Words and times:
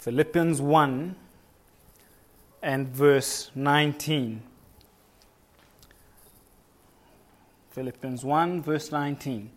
Philippians 0.00 0.62
1 0.62 1.14
and 2.62 2.88
verse 2.88 3.50
19. 3.54 4.40
Philippians 7.70 8.24
1, 8.24 8.62
verse 8.62 8.90
19. 8.90 9.50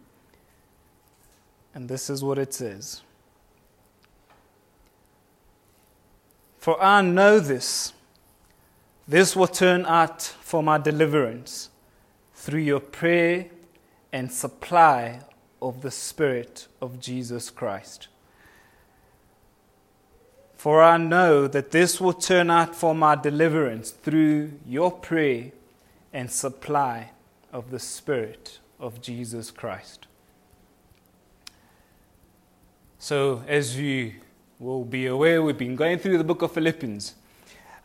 And 1.73 1.87
this 1.87 2.09
is 2.09 2.25
what 2.25 2.37
it 2.37 2.53
says 2.53 3.03
For 6.57 6.81
I 6.83 7.01
know 7.01 7.39
this, 7.39 7.93
this 9.07 9.37
will 9.37 9.47
turn 9.47 9.85
out 9.85 10.21
for 10.21 10.61
my 10.61 10.77
deliverance 10.77 11.69
through 12.33 12.59
your 12.59 12.81
prayer 12.81 13.45
and 14.11 14.29
supply 14.29 15.21
of 15.61 15.81
the 15.83 15.91
Spirit 15.91 16.67
of 16.81 16.99
Jesus 16.99 17.49
Christ. 17.49 18.09
For 20.63 20.81
I 20.81 20.95
know 20.95 21.45
that 21.49 21.71
this 21.71 21.99
will 21.99 22.13
turn 22.13 22.49
out 22.49 22.73
for 22.73 22.95
my 22.95 23.15
deliverance 23.15 23.91
through 23.91 24.53
your 24.65 24.93
prayer 24.93 25.51
and 26.13 26.31
supply 26.31 27.11
of 27.51 27.69
the 27.69 27.79
Spirit 27.79 28.59
of 28.79 29.01
Jesus 29.01 29.51
Christ. 29.51 30.07
So, 32.97 33.43
as 33.45 33.77
you 33.77 34.13
will 34.57 34.85
be 34.85 35.05
aware, 35.07 35.43
we've 35.43 35.57
been 35.57 35.75
going 35.75 35.99
through 35.99 36.17
the 36.17 36.23
book 36.23 36.41
of 36.41 36.53
Philippians. 36.53 37.15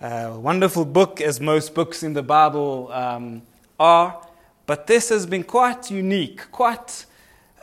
A 0.01 0.38
wonderful 0.38 0.84
book, 0.84 1.20
as 1.20 1.40
most 1.40 1.74
books 1.74 2.04
in 2.04 2.12
the 2.12 2.23
Bible 2.23 2.92
um, 2.92 3.42
are, 3.80 4.24
but 4.66 4.87
this 4.87 5.09
has 5.09 5.26
been 5.26 5.42
quite 5.42 5.90
unique, 5.90 6.48
quite 6.52 7.06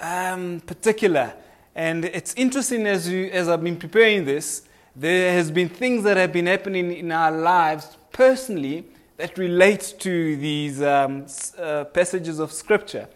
um, 0.01 0.59
particular. 0.59 1.35
And 1.73 2.03
it's 2.03 2.33
interesting 2.33 2.85
as, 2.85 3.07
you, 3.07 3.27
as 3.27 3.47
I've 3.47 3.63
been 3.63 3.77
preparing 3.77 4.25
this, 4.25 4.63
there 4.95 5.33
has 5.33 5.51
been 5.51 5.69
things 5.69 6.03
that 6.03 6.17
have 6.17 6.31
been 6.31 6.45
happening 6.45 6.91
in 6.93 7.11
our 7.11 7.31
lives 7.31 7.97
personally 8.11 8.85
that 9.17 9.37
relate 9.37 9.95
to 9.99 10.35
these 10.37 10.81
um, 10.81 11.25
uh, 11.57 11.85
passages 11.85 12.39
of 12.39 12.51
scripture. 12.51 13.07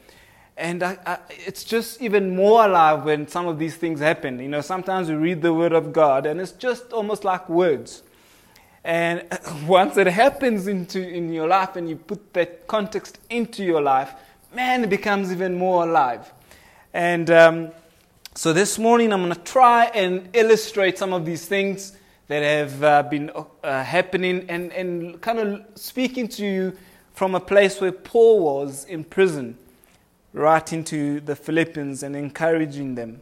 And 0.58 0.84
I, 0.84 0.98
I, 1.06 1.18
it's 1.30 1.64
just 1.64 2.02
even 2.02 2.36
more 2.36 2.66
alive 2.66 3.06
when 3.06 3.28
some 3.28 3.48
of 3.48 3.60
these 3.60 3.78
things 3.78 4.02
happen. 4.02 4.40
You 4.40 4.50
know, 4.50 4.62
sometimes 4.62 5.08
we 5.08 5.16
read 5.16 5.42
the 5.42 5.54
Word 5.54 5.72
of 5.72 5.94
God 5.94 6.26
and 6.26 6.42
it's 6.42 6.52
just 6.52 6.92
almost 6.92 7.24
like 7.24 7.48
words. 7.48 8.04
And 8.84 9.26
once 9.68 9.96
it 9.96 10.08
happens 10.08 10.68
into 10.68 11.00
in 11.00 11.32
your 11.32 11.48
life 11.48 11.78
and 11.78 11.90
you 11.90 11.96
put 11.96 12.34
that 12.34 12.68
context 12.68 13.20
into 13.30 13.64
your 13.64 13.82
life, 13.82 14.14
man, 14.54 14.84
it 14.84 14.90
becomes 14.90 15.32
even 15.32 15.58
more 15.58 15.84
alive. 15.84 16.32
And 16.94 17.30
um, 17.30 17.72
so 18.40 18.54
this 18.54 18.80
morning 18.80 19.12
I'm 19.12 19.22
going 19.22 19.34
to 19.34 19.42
try 19.42 19.88
and 19.88 20.30
illustrate 20.32 20.98
some 20.98 21.12
of 21.12 21.26
these 21.26 21.46
things 21.46 21.98
that 22.30 22.42
have 22.42 22.82
uh, 22.82 23.04
been 23.04 23.30
uh, 23.62 23.84
happening 23.84 24.46
and, 24.48 24.72
and 24.72 25.20
kind 25.20 25.40
of 25.40 25.66
speaking 25.76 26.30
to 26.30 26.46
you 26.46 26.78
from 27.14 27.36
a 27.36 27.42
place 27.42 27.82
where 27.82 27.92
Paul 27.92 28.40
was 28.40 28.86
in 28.86 29.04
prison, 29.04 29.58
writing 30.32 30.86
to 30.86 31.20
the 31.20 31.36
Philippians 31.36 32.02
and 32.02 32.16
encouraging 32.16 32.96
them. 32.96 33.20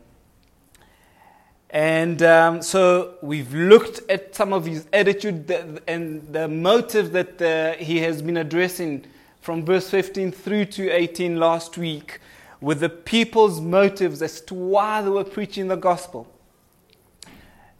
And 1.72 2.22
um, 2.22 2.62
so 2.62 3.16
we've 3.23 3.56
looked 3.56 4.08
at 4.12 4.36
some 4.36 4.54
of 4.54 4.68
his 4.68 4.86
attitude 4.94 5.50
and 5.88 6.32
the 6.32 6.48
motive 6.48 7.12
that 7.14 7.42
uh, 7.42 7.73
he 7.84 8.02
has 8.02 8.22
been 8.22 8.38
addressing 8.38 9.04
from 9.42 9.66
verse 9.66 9.90
15 9.90 10.32
through 10.32 10.66
to 10.66 10.92
18 10.92 11.38
last 11.38 11.76
week 11.76 12.20
with 12.59 12.80
the 12.80 12.89
people's 12.89 13.61
motives 13.61 14.22
as 14.22 14.41
to 14.41 14.53
why 14.53 15.02
they 15.02 15.09
were 15.09 15.23
preaching 15.23 15.67
the 15.67 15.75
gospel. 15.75 16.27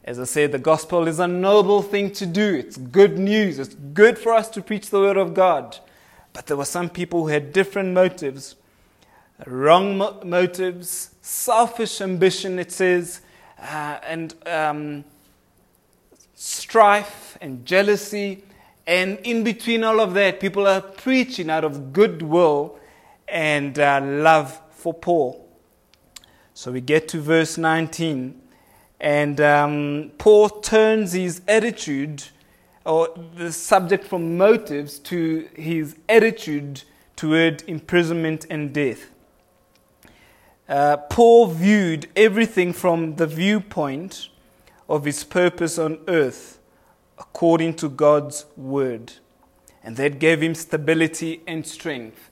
As 0.04 0.18
I 0.18 0.24
said, 0.24 0.52
the 0.52 0.58
gospel 0.58 1.06
is 1.06 1.18
a 1.18 1.28
noble 1.28 1.82
thing 1.82 2.12
to 2.12 2.26
do. 2.26 2.54
It's 2.54 2.76
good 2.76 3.18
news. 3.18 3.58
It's 3.58 3.74
good 3.74 4.18
for 4.18 4.32
us 4.32 4.48
to 4.50 4.62
preach 4.62 4.90
the 4.90 5.00
word 5.00 5.16
of 5.16 5.34
God. 5.34 5.78
But 6.32 6.46
there 6.46 6.56
were 6.56 6.64
some 6.64 6.88
people 6.88 7.22
who 7.22 7.28
had 7.28 7.52
different 7.52 7.92
motives 7.92 8.54
wrong 9.46 9.98
mo- 9.98 10.20
motives, 10.24 11.10
selfish 11.22 12.00
ambition, 12.00 12.58
it 12.58 12.72
says, 12.72 13.20
uh, 13.60 13.98
and 14.02 14.34
um, 14.46 15.04
strife 16.34 17.38
and 17.40 17.64
jealousy. 17.64 18.42
And 18.86 19.18
in 19.18 19.44
between 19.44 19.84
all 19.84 20.00
of 20.00 20.14
that, 20.14 20.40
people 20.40 20.66
are 20.66 20.80
preaching 20.80 21.50
out 21.50 21.64
of 21.64 21.92
goodwill 21.92 22.78
and 23.28 23.78
uh, 23.78 24.00
love 24.02 24.60
for 24.78 24.94
Paul. 24.94 25.48
So 26.54 26.72
we 26.72 26.80
get 26.80 27.08
to 27.08 27.20
verse 27.20 27.58
19, 27.58 28.40
and 29.00 29.40
um, 29.40 30.12
Paul 30.18 30.48
turns 30.48 31.12
his 31.12 31.42
attitude, 31.48 32.24
or 32.84 33.08
the 33.36 33.52
subject 33.52 34.04
from 34.04 34.36
motives, 34.38 34.98
to 35.00 35.48
his 35.54 35.96
attitude 36.08 36.82
toward 37.16 37.62
imprisonment 37.66 38.46
and 38.48 38.72
death. 38.72 39.10
Uh, 40.68 40.96
Paul 40.96 41.48
viewed 41.48 42.08
everything 42.14 42.72
from 42.72 43.16
the 43.16 43.26
viewpoint 43.26 44.28
of 44.88 45.04
his 45.04 45.24
purpose 45.24 45.78
on 45.78 45.98
earth 46.06 46.58
according 47.18 47.74
to 47.74 47.88
God's 47.88 48.46
word. 48.56 49.14
And 49.82 49.96
that 49.96 50.18
gave 50.18 50.42
him 50.42 50.54
stability 50.54 51.42
and 51.46 51.66
strength. 51.66 52.27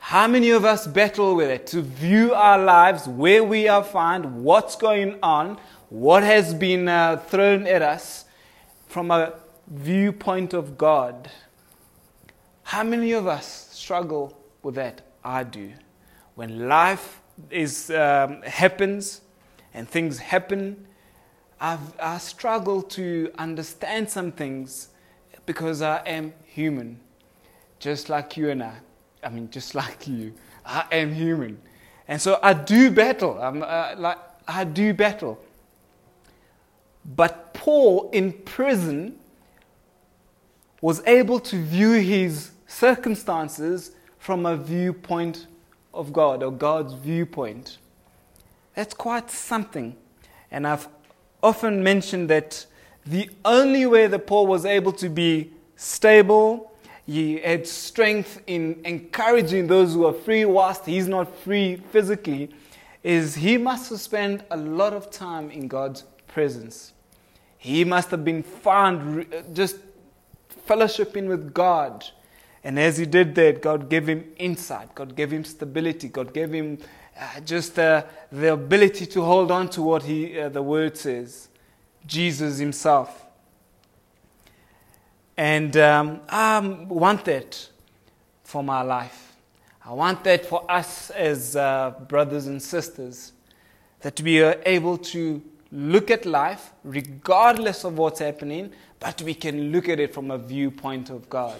How 0.00 0.26
many 0.26 0.50
of 0.50 0.64
us 0.64 0.86
battle 0.86 1.36
with 1.36 1.50
it 1.50 1.66
to 1.68 1.82
view 1.82 2.34
our 2.34 2.58
lives, 2.58 3.06
where 3.06 3.44
we 3.44 3.68
are 3.68 3.84
found, 3.84 4.42
what's 4.42 4.74
going 4.74 5.18
on, 5.22 5.58
what 5.90 6.22
has 6.22 6.52
been 6.54 6.88
uh, 6.88 7.18
thrown 7.18 7.66
at 7.66 7.82
us 7.82 8.24
from 8.88 9.10
a 9.10 9.34
viewpoint 9.68 10.54
of 10.54 10.78
God? 10.78 11.30
How 12.64 12.82
many 12.82 13.12
of 13.12 13.26
us 13.26 13.68
struggle 13.72 14.36
with 14.62 14.74
that? 14.76 15.02
I 15.22 15.44
do. 15.44 15.74
When 16.34 16.66
life 16.66 17.20
is, 17.50 17.90
um, 17.90 18.40
happens 18.42 19.20
and 19.74 19.88
things 19.88 20.18
happen, 20.18 20.86
I've, 21.60 22.00
I 22.00 22.16
struggle 22.18 22.82
to 22.82 23.30
understand 23.36 24.08
some 24.08 24.32
things 24.32 24.88
because 25.44 25.82
I 25.82 25.98
am 26.06 26.32
human, 26.46 27.00
just 27.78 28.08
like 28.08 28.36
you 28.38 28.48
and 28.48 28.62
I. 28.62 28.76
I 29.22 29.28
mean, 29.28 29.50
just 29.50 29.74
like 29.82 30.06
you, 30.06 30.34
I 30.64 30.84
am 30.92 31.14
human. 31.14 31.60
And 32.08 32.20
so 32.20 32.38
I 32.42 32.54
do 32.54 32.90
battle. 32.90 33.40
I'm, 33.40 33.62
uh, 33.62 33.94
like, 33.96 34.18
I 34.48 34.64
do 34.64 34.92
battle. 34.92 35.38
But 37.04 37.54
Paul 37.54 38.10
in 38.10 38.32
prison 38.32 39.16
was 40.80 41.02
able 41.06 41.40
to 41.40 41.62
view 41.62 41.92
his 41.92 42.50
circumstances 42.66 43.92
from 44.18 44.46
a 44.46 44.56
viewpoint 44.56 45.46
of 45.92 46.12
God 46.12 46.42
or 46.42 46.50
God's 46.50 46.94
viewpoint. 46.94 47.78
That's 48.74 48.94
quite 48.94 49.30
something. 49.30 49.96
And 50.50 50.66
I've 50.66 50.88
often 51.42 51.82
mentioned 51.82 52.30
that 52.30 52.66
the 53.04 53.30
only 53.44 53.86
way 53.86 54.06
that 54.06 54.26
Paul 54.26 54.46
was 54.46 54.64
able 54.64 54.92
to 54.92 55.08
be 55.08 55.52
stable 55.76 56.69
he 57.06 57.38
had 57.38 57.66
strength 57.66 58.42
in 58.46 58.80
encouraging 58.84 59.66
those 59.66 59.94
who 59.94 60.06
are 60.06 60.12
free 60.12 60.44
whilst 60.44 60.86
he's 60.86 61.08
not 61.08 61.34
free 61.38 61.76
physically, 61.90 62.50
is 63.02 63.34
he 63.34 63.56
must 63.56 63.90
have 63.90 64.00
spent 64.00 64.42
a 64.50 64.56
lot 64.56 64.92
of 64.92 65.10
time 65.10 65.50
in 65.50 65.66
God's 65.68 66.04
presence. 66.28 66.92
He 67.58 67.84
must 67.84 68.10
have 68.10 68.24
been 68.24 68.42
found 68.42 69.26
just 69.52 69.76
fellowshipping 70.66 71.26
with 71.26 71.52
God. 71.52 72.04
And 72.62 72.78
as 72.78 72.98
he 72.98 73.06
did 73.06 73.34
that, 73.36 73.62
God 73.62 73.88
gave 73.88 74.06
him 74.06 74.24
insight, 74.36 74.94
God 74.94 75.16
gave 75.16 75.30
him 75.30 75.44
stability, 75.44 76.08
God 76.08 76.32
gave 76.32 76.52
him 76.52 76.78
uh, 77.18 77.40
just 77.40 77.78
uh, 77.78 78.04
the 78.30 78.52
ability 78.52 79.06
to 79.06 79.22
hold 79.22 79.50
on 79.50 79.68
to 79.70 79.82
what 79.82 80.02
he, 80.02 80.38
uh, 80.38 80.48
the 80.48 80.62
word 80.62 80.96
says 80.96 81.48
Jesus 82.06 82.58
himself. 82.58 83.19
And 85.40 85.74
um, 85.78 86.20
I 86.28 86.58
want 86.58 87.24
that 87.24 87.66
for 88.44 88.62
my 88.62 88.82
life. 88.82 89.38
I 89.82 89.90
want 89.94 90.22
that 90.24 90.44
for 90.44 90.70
us 90.70 91.08
as 91.08 91.56
uh, 91.56 91.94
brothers 92.08 92.46
and 92.46 92.62
sisters, 92.62 93.32
that 94.00 94.20
we 94.20 94.42
are 94.42 94.60
able 94.66 94.98
to 94.98 95.40
look 95.72 96.10
at 96.10 96.26
life 96.26 96.72
regardless 96.84 97.84
of 97.84 97.96
what's 97.96 98.18
happening, 98.18 98.70
but 98.98 99.22
we 99.22 99.32
can 99.32 99.72
look 99.72 99.88
at 99.88 99.98
it 99.98 100.12
from 100.12 100.30
a 100.30 100.36
viewpoint 100.36 101.08
of 101.08 101.30
God. 101.30 101.58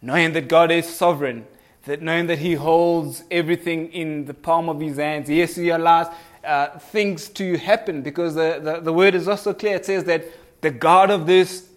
Knowing 0.00 0.32
that 0.32 0.48
God 0.48 0.70
is 0.70 0.88
sovereign, 0.88 1.46
that 1.84 2.00
knowing 2.00 2.28
that 2.28 2.38
He 2.38 2.54
holds 2.54 3.24
everything 3.30 3.92
in 3.92 4.24
the 4.24 4.32
palm 4.32 4.70
of 4.70 4.80
His 4.80 4.96
hands. 4.96 5.28
Yes, 5.28 5.54
He 5.54 5.68
allows 5.68 6.06
uh, 6.42 6.78
things 6.78 7.28
to 7.28 7.58
happen 7.58 8.00
because 8.00 8.36
the, 8.36 8.58
the, 8.62 8.80
the 8.80 8.92
word 8.94 9.14
is 9.14 9.28
also 9.28 9.52
clear. 9.52 9.76
It 9.76 9.84
says 9.84 10.04
that 10.04 10.24
the 10.62 10.70
God 10.70 11.10
of 11.10 11.26
this 11.26 11.68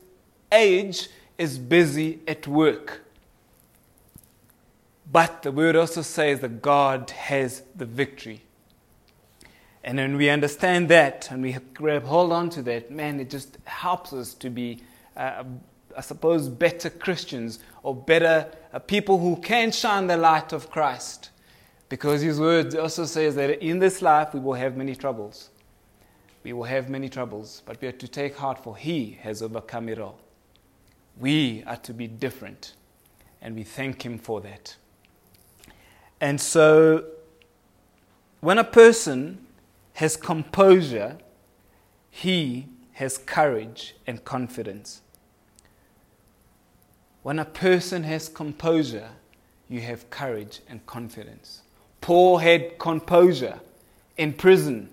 age 0.51 1.09
is 1.37 1.57
busy 1.57 2.19
at 2.27 2.47
work. 2.47 3.01
But 5.11 5.41
the 5.41 5.51
word 5.51 5.75
also 5.75 6.01
says 6.01 6.41
that 6.41 6.61
God 6.61 7.09
has 7.11 7.63
the 7.75 7.85
victory. 7.85 8.43
And 9.83 9.97
when 9.97 10.17
we 10.17 10.29
understand 10.29 10.89
that 10.89 11.31
and 11.31 11.41
we 11.41 11.53
grab 11.73 12.03
hold 12.03 12.31
on 12.31 12.49
to 12.51 12.61
that, 12.63 12.91
man, 12.91 13.19
it 13.19 13.29
just 13.29 13.57
helps 13.63 14.13
us 14.13 14.33
to 14.35 14.49
be, 14.49 14.81
uh, 15.15 15.43
I 15.97 16.01
suppose, 16.01 16.49
better 16.49 16.89
Christians 16.89 17.59
or 17.81 17.95
better 17.95 18.51
uh, 18.71 18.79
people 18.79 19.17
who 19.17 19.37
can 19.37 19.71
shine 19.71 20.07
the 20.07 20.17
light 20.17 20.53
of 20.53 20.69
Christ. 20.69 21.31
Because 21.87 22.21
his 22.21 22.39
word 22.39 22.75
also 22.75 23.05
says 23.05 23.35
that 23.35 23.63
in 23.63 23.79
this 23.79 24.01
life 24.01 24.33
we 24.33 24.39
will 24.39 24.53
have 24.53 24.77
many 24.77 24.95
troubles. 24.95 25.49
We 26.43 26.53
will 26.53 26.65
have 26.65 26.89
many 26.89 27.09
troubles, 27.09 27.63
but 27.65 27.81
we 27.81 27.87
are 27.87 27.93
to 27.93 28.07
take 28.07 28.37
heart, 28.37 28.63
for 28.63 28.77
he 28.77 29.17
has 29.21 29.41
overcome 29.41 29.89
it 29.89 29.99
all. 29.99 30.19
We 31.19 31.63
are 31.67 31.77
to 31.77 31.93
be 31.93 32.07
different, 32.07 32.73
and 33.41 33.55
we 33.55 33.63
thank 33.63 34.05
him 34.05 34.17
for 34.17 34.39
that. 34.41 34.75
And 36.21 36.39
so, 36.39 37.05
when 38.41 38.57
a 38.57 38.63
person 38.63 39.45
has 39.93 40.15
composure, 40.15 41.17
he 42.09 42.67
has 42.93 43.17
courage 43.17 43.95
and 44.07 44.23
confidence. 44.23 45.01
When 47.21 47.37
a 47.39 47.45
person 47.45 48.03
has 48.03 48.29
composure, 48.29 49.09
you 49.67 49.81
have 49.81 50.09
courage 50.09 50.61
and 50.69 50.85
confidence. 50.85 51.61
Paul 52.01 52.37
had 52.37 52.79
composure 52.79 53.59
in 54.17 54.33
prison. 54.33 54.89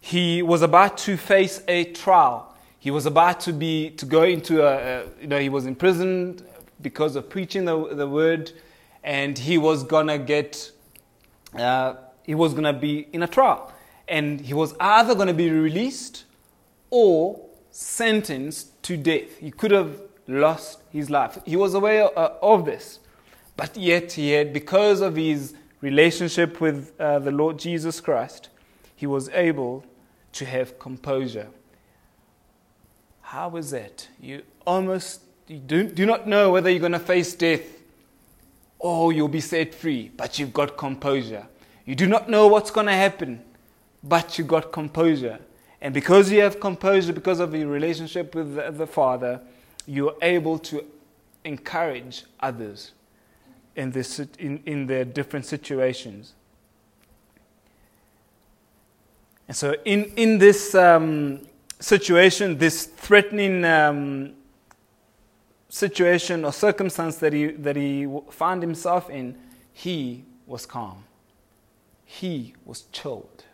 He 0.00 0.42
was 0.42 0.62
about 0.62 0.98
to 0.98 1.16
face 1.16 1.62
a 1.68 1.84
trial. 1.84 2.51
He 2.82 2.90
was 2.90 3.06
about 3.06 3.38
to 3.42 3.52
be 3.52 3.90
to 3.90 4.04
go 4.04 4.24
into 4.24 4.66
a, 4.66 4.72
a 4.72 5.04
you 5.20 5.28
know 5.28 5.38
he 5.38 5.48
was 5.48 5.66
imprisoned 5.66 6.44
because 6.80 7.14
of 7.14 7.30
preaching 7.30 7.64
the, 7.64 7.94
the 7.94 8.08
word, 8.08 8.50
and 9.04 9.38
he 9.38 9.56
was 9.56 9.84
gonna 9.84 10.18
get 10.18 10.72
uh, 11.56 11.94
he 12.24 12.34
was 12.34 12.54
gonna 12.54 12.72
be 12.72 13.06
in 13.12 13.22
a 13.22 13.28
trial, 13.28 13.72
and 14.08 14.40
he 14.40 14.52
was 14.52 14.74
either 14.80 15.14
gonna 15.14 15.32
be 15.32 15.48
released 15.48 16.24
or 16.90 17.40
sentenced 17.70 18.82
to 18.82 18.96
death. 18.96 19.38
He 19.38 19.52
could 19.52 19.70
have 19.70 20.00
lost 20.26 20.80
his 20.90 21.08
life. 21.08 21.38
He 21.44 21.54
was 21.54 21.74
aware 21.74 22.06
uh, 22.18 22.32
of 22.42 22.64
this, 22.64 22.98
but 23.56 23.76
yet 23.76 24.10
he 24.10 24.32
had 24.32 24.52
because 24.52 25.02
of 25.02 25.14
his 25.14 25.54
relationship 25.82 26.60
with 26.60 26.98
uh, 26.98 27.20
the 27.20 27.30
Lord 27.30 27.60
Jesus 27.60 28.00
Christ, 28.00 28.48
he 28.96 29.06
was 29.06 29.28
able 29.28 29.84
to 30.32 30.44
have 30.44 30.80
composure. 30.80 31.46
How 33.32 33.48
was 33.48 33.70
that? 33.70 34.06
You 34.20 34.42
almost 34.66 35.22
you 35.48 35.56
do, 35.56 35.84
do 35.84 36.04
not 36.04 36.28
know 36.28 36.50
whether 36.50 36.68
you're 36.68 36.80
going 36.80 36.92
to 36.92 36.98
face 36.98 37.32
death 37.32 37.62
or 38.78 39.10
you'll 39.10 39.26
be 39.26 39.40
set 39.40 39.74
free, 39.74 40.10
but 40.14 40.38
you've 40.38 40.52
got 40.52 40.76
composure. 40.76 41.46
You 41.86 41.94
do 41.94 42.06
not 42.06 42.28
know 42.28 42.46
what's 42.46 42.70
going 42.70 42.88
to 42.88 42.92
happen, 42.92 43.42
but 44.04 44.36
you've 44.36 44.48
got 44.48 44.70
composure. 44.70 45.38
And 45.80 45.94
because 45.94 46.30
you 46.30 46.42
have 46.42 46.60
composure, 46.60 47.14
because 47.14 47.40
of 47.40 47.54
your 47.54 47.68
relationship 47.68 48.34
with 48.34 48.54
the, 48.54 48.70
the 48.70 48.86
Father, 48.86 49.40
you're 49.86 50.14
able 50.20 50.58
to 50.58 50.84
encourage 51.42 52.24
others 52.38 52.92
in, 53.76 53.92
this, 53.92 54.18
in, 54.38 54.62
in 54.66 54.86
their 54.86 55.06
different 55.06 55.46
situations. 55.46 56.34
And 59.48 59.56
so, 59.56 59.74
in, 59.86 60.12
in 60.16 60.36
this 60.36 60.74
um, 60.74 61.40
situation, 61.82 62.58
this 62.58 62.84
threatening 62.86 63.64
um, 63.64 64.34
situation 65.68 66.44
or 66.44 66.52
circumstance 66.52 67.16
that 67.16 67.32
he, 67.32 67.46
that 67.48 67.76
he 67.76 68.06
found 68.30 68.62
himself 68.62 69.10
in, 69.10 69.36
he 69.72 70.24
was 70.46 70.64
calm. 70.66 71.04
He 72.04 72.54
was 72.64 72.82
chilled. 72.92 73.44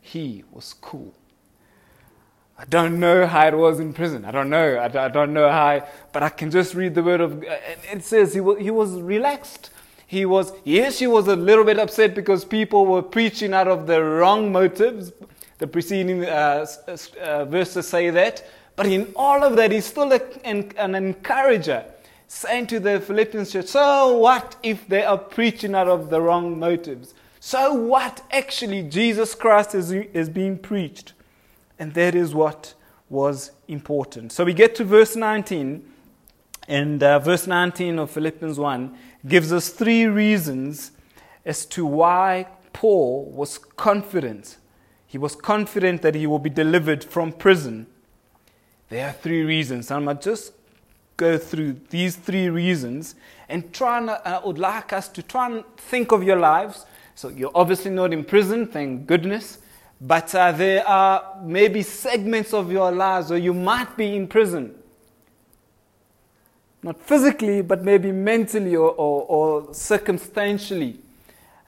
He 0.00 0.44
was 0.50 0.74
cool. 0.80 1.14
I 2.58 2.64
don't 2.66 3.00
know 3.00 3.26
how 3.26 3.46
it 3.48 3.54
was 3.54 3.80
in 3.80 3.92
prison. 3.92 4.24
I 4.24 4.30
don't 4.30 4.50
know. 4.50 4.74
I, 4.76 5.06
I 5.06 5.08
don't 5.08 5.32
know 5.32 5.48
how, 5.48 5.66
I, 5.66 5.88
but 6.12 6.22
I 6.22 6.28
can 6.28 6.50
just 6.50 6.74
read 6.74 6.94
the 6.94 7.02
word 7.02 7.20
of. 7.20 7.42
It 7.42 8.04
says 8.04 8.34
he 8.34 8.40
was, 8.40 8.58
he 8.58 8.70
was 8.70 9.00
relaxed. 9.00 9.70
He 10.06 10.26
was, 10.26 10.52
yes, 10.64 10.98
he 10.98 11.06
was 11.06 11.28
a 11.28 11.36
little 11.36 11.64
bit 11.64 11.78
upset 11.78 12.14
because 12.14 12.44
people 12.44 12.84
were 12.84 13.02
preaching 13.02 13.54
out 13.54 13.68
of 13.68 13.86
the 13.86 14.02
wrong 14.02 14.50
motives. 14.50 15.12
The 15.60 15.66
preceding 15.66 16.24
uh, 16.24 16.66
uh, 17.20 17.44
verses 17.44 17.86
say 17.86 18.08
that. 18.08 18.44
But 18.76 18.86
in 18.86 19.12
all 19.14 19.44
of 19.44 19.56
that, 19.56 19.70
he's 19.70 19.84
still 19.84 20.10
a, 20.10 20.20
an, 20.42 20.72
an 20.78 20.94
encourager, 20.94 21.84
saying 22.28 22.68
to 22.68 22.80
the 22.80 22.98
Philippians 22.98 23.52
church, 23.52 23.66
So 23.66 24.16
what 24.16 24.56
if 24.62 24.88
they 24.88 25.04
are 25.04 25.18
preaching 25.18 25.74
out 25.74 25.86
of 25.86 26.08
the 26.08 26.18
wrong 26.18 26.58
motives? 26.58 27.12
So 27.40 27.74
what 27.74 28.22
actually 28.30 28.84
Jesus 28.84 29.34
Christ 29.34 29.74
is, 29.74 29.92
is 29.92 30.30
being 30.30 30.56
preached? 30.56 31.12
And 31.78 31.92
that 31.92 32.14
is 32.14 32.34
what 32.34 32.72
was 33.10 33.50
important. 33.68 34.32
So 34.32 34.44
we 34.44 34.54
get 34.54 34.74
to 34.76 34.84
verse 34.84 35.14
19, 35.14 35.86
and 36.68 37.02
uh, 37.02 37.18
verse 37.18 37.46
19 37.46 37.98
of 37.98 38.10
Philippians 38.10 38.58
1 38.58 38.96
gives 39.28 39.52
us 39.52 39.68
three 39.68 40.06
reasons 40.06 40.92
as 41.44 41.66
to 41.66 41.84
why 41.84 42.46
Paul 42.72 43.26
was 43.26 43.58
confident. 43.58 44.56
He 45.10 45.18
was 45.18 45.34
confident 45.34 46.02
that 46.02 46.14
he 46.14 46.28
will 46.28 46.38
be 46.38 46.50
delivered 46.50 47.02
from 47.02 47.32
prison. 47.32 47.88
There 48.90 49.08
are 49.08 49.12
three 49.12 49.42
reasons. 49.42 49.90
I'm 49.90 50.06
just 50.20 50.52
go 51.16 51.36
through 51.36 51.80
these 51.90 52.14
three 52.14 52.48
reasons 52.48 53.16
and 53.48 53.74
try 53.74 53.98
and, 53.98 54.10
uh, 54.10 54.20
I 54.24 54.46
would 54.46 54.60
like 54.60 54.92
us 54.92 55.08
to 55.08 55.22
try 55.24 55.46
and 55.46 55.64
think 55.76 56.12
of 56.12 56.22
your 56.22 56.36
lives. 56.36 56.86
So 57.16 57.28
you're 57.28 57.50
obviously 57.56 57.90
not 57.90 58.12
in 58.12 58.22
prison, 58.22 58.68
thank 58.68 59.08
goodness. 59.08 59.58
But 60.00 60.32
uh, 60.32 60.52
there 60.52 60.86
are 60.86 61.40
maybe 61.42 61.82
segments 61.82 62.54
of 62.54 62.70
your 62.70 62.92
lives 62.92 63.30
where 63.30 63.38
you 63.40 63.52
might 63.52 63.96
be 63.96 64.14
in 64.14 64.28
prison. 64.28 64.76
Not 66.84 67.02
physically, 67.02 67.62
but 67.62 67.82
maybe 67.82 68.12
mentally 68.12 68.76
or, 68.76 68.90
or, 68.90 69.22
or 69.24 69.74
circumstantially. 69.74 71.00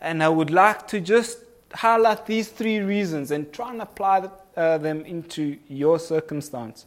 And 0.00 0.22
I 0.22 0.28
would 0.28 0.50
like 0.52 0.86
to 0.88 1.00
just 1.00 1.38
highlight 1.74 2.26
these 2.26 2.48
three 2.48 2.80
reasons 2.80 3.30
and 3.30 3.52
try 3.52 3.70
and 3.70 3.82
apply 3.82 4.28
uh, 4.56 4.78
them 4.78 5.04
into 5.04 5.58
your 5.68 5.98
circumstance. 5.98 6.86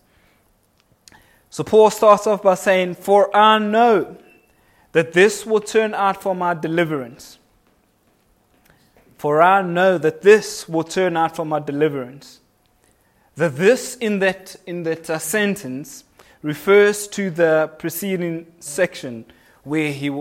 So 1.50 1.64
Paul 1.64 1.90
starts 1.90 2.28
off 2.28 2.44
by 2.44 2.56
saying, 2.56 2.96
For 2.96 3.36
I 3.36 3.60
know 3.60 4.18
that 4.92 5.14
this 5.14 5.46
will 5.46 5.62
turn 5.62 5.94
out 5.94 6.22
for 6.22 6.36
my 6.36 6.54
deliverance 6.54 7.40
for 9.26 9.42
I 9.42 9.62
know 9.62 9.98
that 9.98 10.22
this 10.22 10.68
will 10.68 10.84
turn 10.84 11.18
out 11.18 11.36
for 11.36 11.46
my 11.46 11.60
deliverance. 11.60 12.42
That 13.36 13.56
this 13.56 13.96
in 13.96 14.20
that, 14.20 14.56
in 14.66 14.84
that 14.84 15.10
uh, 15.10 15.20
sentence 15.20 16.04
refers 16.42 17.08
to 17.08 17.30
the 17.30 17.72
preceding 17.80 18.46
section 18.60 19.26
where 19.64 19.92
he 19.92 20.12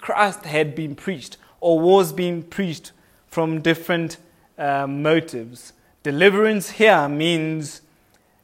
Christ 0.00 0.44
had 0.44 0.74
been 0.74 0.94
preached 0.94 1.36
or 1.60 1.80
was 1.80 2.12
being 2.12 2.42
preached 2.42 2.92
from 3.32 3.62
different 3.62 4.18
uh, 4.58 4.86
motives. 4.86 5.72
Deliverance 6.02 6.68
here 6.72 7.08
means 7.08 7.80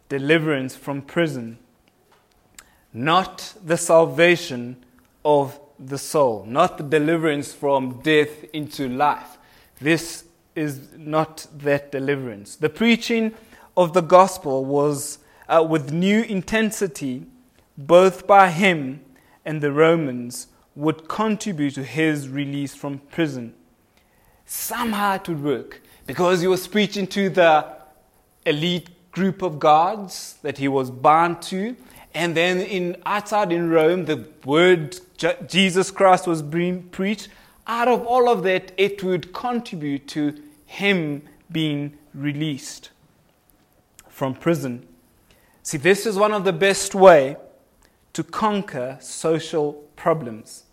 deliverance 0.09 0.75
from 0.75 1.03
prison, 1.03 1.59
not 2.95 3.53
the 3.63 3.77
salvation 3.77 4.83
of 5.27 5.61
the 5.79 5.99
soul, 5.99 6.47
not 6.49 6.79
the 6.79 6.85
deliverance 6.85 7.53
from 7.53 8.01
death 8.01 8.45
into 8.55 8.89
life. 8.89 9.37
This 9.79 10.25
is 10.57 10.89
not 10.97 11.47
that 11.59 11.93
deliverance. 11.93 12.57
The 12.57 12.71
preaching 12.71 13.35
of 13.77 13.93
the 13.93 14.01
gospel 14.01 14.65
was 14.65 15.19
uh, 15.51 15.67
with 15.69 15.93
new 15.93 16.23
intensity, 16.23 17.27
both 17.77 18.27
by 18.27 18.49
him 18.49 19.03
and 19.45 19.61
the 19.61 19.71
Romans, 19.71 20.47
would 20.75 21.09
contribute 21.09 21.75
to 21.75 21.85
his 21.85 22.31
release 22.31 22.75
from 22.75 23.01
prison. 23.11 23.53
Somehow 24.49 25.17
it 25.17 25.29
would 25.29 25.45
work 25.45 25.83
because 26.07 26.41
he 26.41 26.47
was 26.47 26.67
preaching 26.67 27.07
to 27.09 27.29
the 27.29 27.67
elite 28.47 28.89
group 29.13 29.43
of 29.43 29.59
guards 29.61 30.39
that 30.43 30.59
he 30.59 30.69
was 30.69 30.91
bound 30.91 31.43
to. 31.43 31.77
And 32.15 32.35
then 32.35 32.61
in 32.61 32.97
outside 33.05 33.53
in 33.53 33.69
Rome, 33.69 34.07
the 34.07 34.27
word 34.45 34.99
Jesus 35.47 35.91
Christ 35.91 36.27
was 36.27 36.41
being 36.41 36.85
preached 36.85 37.29
out 37.69 37.87
of 37.87 38.07
all 38.07 38.31
of 38.31 38.43
that, 38.45 38.73
it 38.79 39.05
would 39.05 39.35
contribute 39.35 40.09
to 40.09 40.43
him 40.65 41.23
being 41.53 41.99
released 42.15 42.89
from 44.09 44.35
prison. 44.35 44.87
See, 45.63 45.77
this 45.77 46.07
is 46.07 46.17
one 46.17 46.33
of 46.33 46.45
the 46.45 46.53
best 46.53 46.95
way 46.95 47.37
to 48.15 48.25
conquer 48.25 48.97
social 49.03 49.75
problems. 49.97 50.65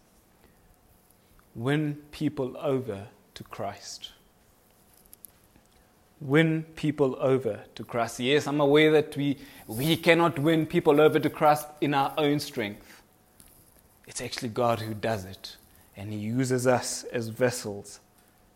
Win 1.54 1.96
people 2.12 2.56
over 2.58 3.08
to 3.36 3.44
Christ. 3.44 4.12
Win 6.20 6.64
people 6.76 7.16
over 7.20 7.62
to 7.76 7.84
Christ. 7.84 8.20
Yes, 8.20 8.48
I'm 8.48 8.60
aware 8.62 8.92
that 8.92 9.16
we, 9.16 9.38
we 9.68 9.96
cannot 9.96 10.40
win 10.40 10.66
people 10.66 11.00
over 11.00 11.20
to 11.20 11.30
Christ 11.30 11.68
in 11.82 11.94
our 11.94 12.14
own 12.18 12.40
strength. 12.40 13.04
It's 14.08 14.22
actually 14.22 14.50
God 14.50 14.80
who 14.80 14.94
does 14.94 15.26
it 15.26 15.58
and 15.96 16.12
He 16.12 16.20
uses 16.20 16.68
us 16.68 17.04
as 17.06 17.28
vessels 17.30 18.00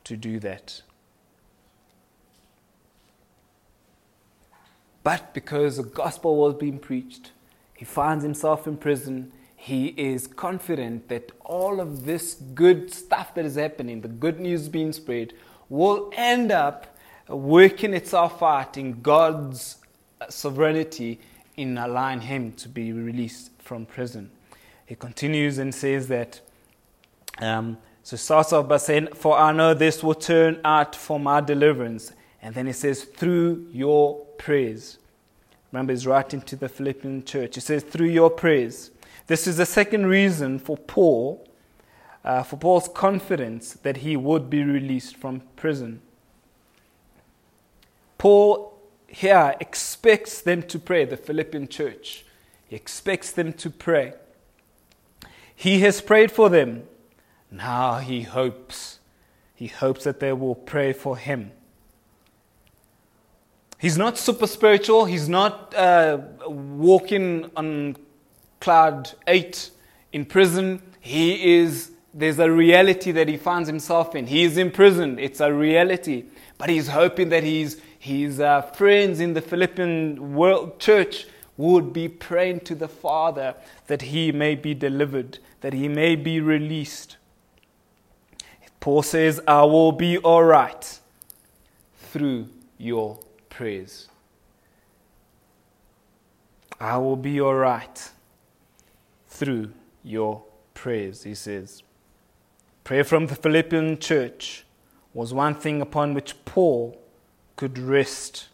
to 0.05 0.17
do 0.17 0.39
that. 0.39 0.81
But 5.03 5.33
because 5.33 5.77
the 5.77 5.83
gospel 5.83 6.35
was 6.35 6.55
being 6.55 6.79
preached, 6.79 7.31
he 7.73 7.85
finds 7.85 8.23
himself 8.23 8.67
in 8.67 8.77
prison. 8.77 9.31
He 9.61 9.87
is 9.97 10.25
confident 10.25 11.09
that 11.09 11.33
all 11.43 11.81
of 11.81 12.05
this 12.05 12.35
good 12.55 12.93
stuff 12.93 13.35
that 13.35 13.43
is 13.43 13.55
happening, 13.55 13.99
the 13.99 14.07
good 14.07 14.39
news 14.39 14.69
being 14.69 14.93
spread, 14.93 15.33
will 15.67 16.09
end 16.15 16.49
up 16.49 16.95
working 17.27 17.93
itself 17.93 18.41
out 18.41 18.77
in 18.77 19.01
God's 19.01 19.75
sovereignty 20.29 21.19
in 21.57 21.77
allowing 21.77 22.21
him 22.21 22.53
to 22.53 22.69
be 22.69 22.93
released 22.93 23.51
from 23.59 23.85
prison. 23.85 24.31
He 24.85 24.95
continues 24.95 25.57
and 25.57 25.75
says 25.75 26.07
that, 26.07 26.39
um, 27.39 27.77
so 28.01 28.15
starts 28.15 28.53
off 28.53 28.69
by 28.69 28.77
saying, 28.77 29.09
For 29.13 29.37
I 29.37 29.51
know 29.51 29.73
this 29.73 30.01
will 30.01 30.15
turn 30.15 30.61
out 30.63 30.95
for 30.95 31.19
my 31.19 31.41
deliverance. 31.41 32.13
And 32.41 32.55
then 32.55 32.65
he 32.65 32.71
says, 32.71 33.03
Through 33.03 33.67
your 33.73 34.19
prayers. 34.37 34.99
Remember, 35.73 35.91
he's 35.91 36.07
writing 36.07 36.39
to 36.43 36.55
the 36.55 36.69
Philippian 36.69 37.25
church. 37.25 37.55
He 37.55 37.61
says, 37.61 37.83
Through 37.83 38.07
your 38.07 38.29
prayers. 38.29 38.91
This 39.29 39.45
is 39.45 39.57
the 39.57 39.65
second 39.67 40.07
reason 40.07 40.57
for 40.57 40.75
Paul, 40.75 41.47
uh, 42.25 42.41
for 42.41 42.57
Paul's 42.57 42.87
confidence 42.87 43.73
that 43.73 43.97
he 43.97 44.17
would 44.17 44.49
be 44.49 44.63
released 44.63 45.15
from 45.17 45.43
prison. 45.55 46.01
Paul 48.17 48.73
here 49.05 49.55
expects 49.59 50.41
them 50.41 50.63
to 50.63 50.79
pray, 50.79 51.05
the 51.05 51.15
Philippian 51.15 51.67
church. 51.67 52.25
He 52.67 52.75
expects 52.75 53.31
them 53.31 53.53
to 53.53 53.69
pray. 53.69 54.13
He 55.55 55.81
has 55.81 56.01
prayed 56.01 56.31
for 56.31 56.49
them. 56.49 56.87
Now 57.51 57.99
he 57.99 58.23
hopes. 58.23 58.97
He 59.53 59.67
hopes 59.67 60.05
that 60.05 60.19
they 60.19 60.33
will 60.33 60.55
pray 60.55 60.91
for 60.91 61.17
him. 61.17 61.51
He's 63.77 63.95
not 63.95 64.17
super 64.17 64.47
spiritual. 64.47 65.05
He's 65.05 65.29
not 65.29 65.75
uh, 65.75 66.17
walking 66.47 67.51
on 67.55 67.95
cloud 68.59 69.11
eight 69.27 69.71
in 70.11 70.25
prison. 70.25 70.81
He 70.99 71.57
is, 71.57 71.91
there's 72.13 72.39
a 72.39 72.51
reality 72.51 73.11
that 73.11 73.27
he 73.27 73.37
finds 73.37 73.67
himself 73.67 74.15
in. 74.15 74.27
He 74.27 74.43
is 74.43 74.57
in 74.57 74.71
prison. 74.71 75.17
It's 75.19 75.39
a 75.39 75.53
reality. 75.53 76.25
But 76.57 76.69
he's 76.69 76.89
hoping 76.89 77.29
that 77.29 77.43
he's 77.43 77.81
his 77.99 78.39
uh, 78.39 78.61
friends 78.61 79.19
in 79.19 79.33
the 79.33 79.41
Philippian 79.41 80.33
world 80.33 80.79
church 80.79 81.27
would 81.57 81.91
be 81.91 82.07
praying 82.07 82.61
to 82.61 82.75
the 82.75 82.87
Father 82.87 83.53
that 83.87 84.01
he 84.03 84.31
may 84.31 84.55
be 84.55 84.73
delivered, 84.73 85.39
that 85.59 85.73
he 85.73 85.89
may 85.89 86.15
be 86.15 86.39
released. 86.39 87.17
Paul 88.79 89.03
says, 89.03 89.41
I 89.45 89.63
will 89.63 89.91
be 89.91 90.17
all 90.17 90.43
right 90.43 90.99
through 91.97 92.47
your 92.77 93.19
prayers. 93.49 94.07
I 96.79 96.97
will 96.97 97.17
be 97.17 97.41
all 97.41 97.55
right 97.55 98.09
through 99.39 99.71
your 100.03 100.43
prayers, 100.73 101.23
he 101.23 101.33
says. 101.33 101.81
Prayer 102.83 103.05
from 103.05 103.27
the 103.27 103.35
Philippian 103.35 103.97
church 103.97 104.65
was 105.13 105.33
one 105.33 105.55
thing 105.55 105.81
upon 105.81 106.13
which 106.13 106.33
Paul 106.43 107.01
could 107.55 107.77
rest 107.77 108.49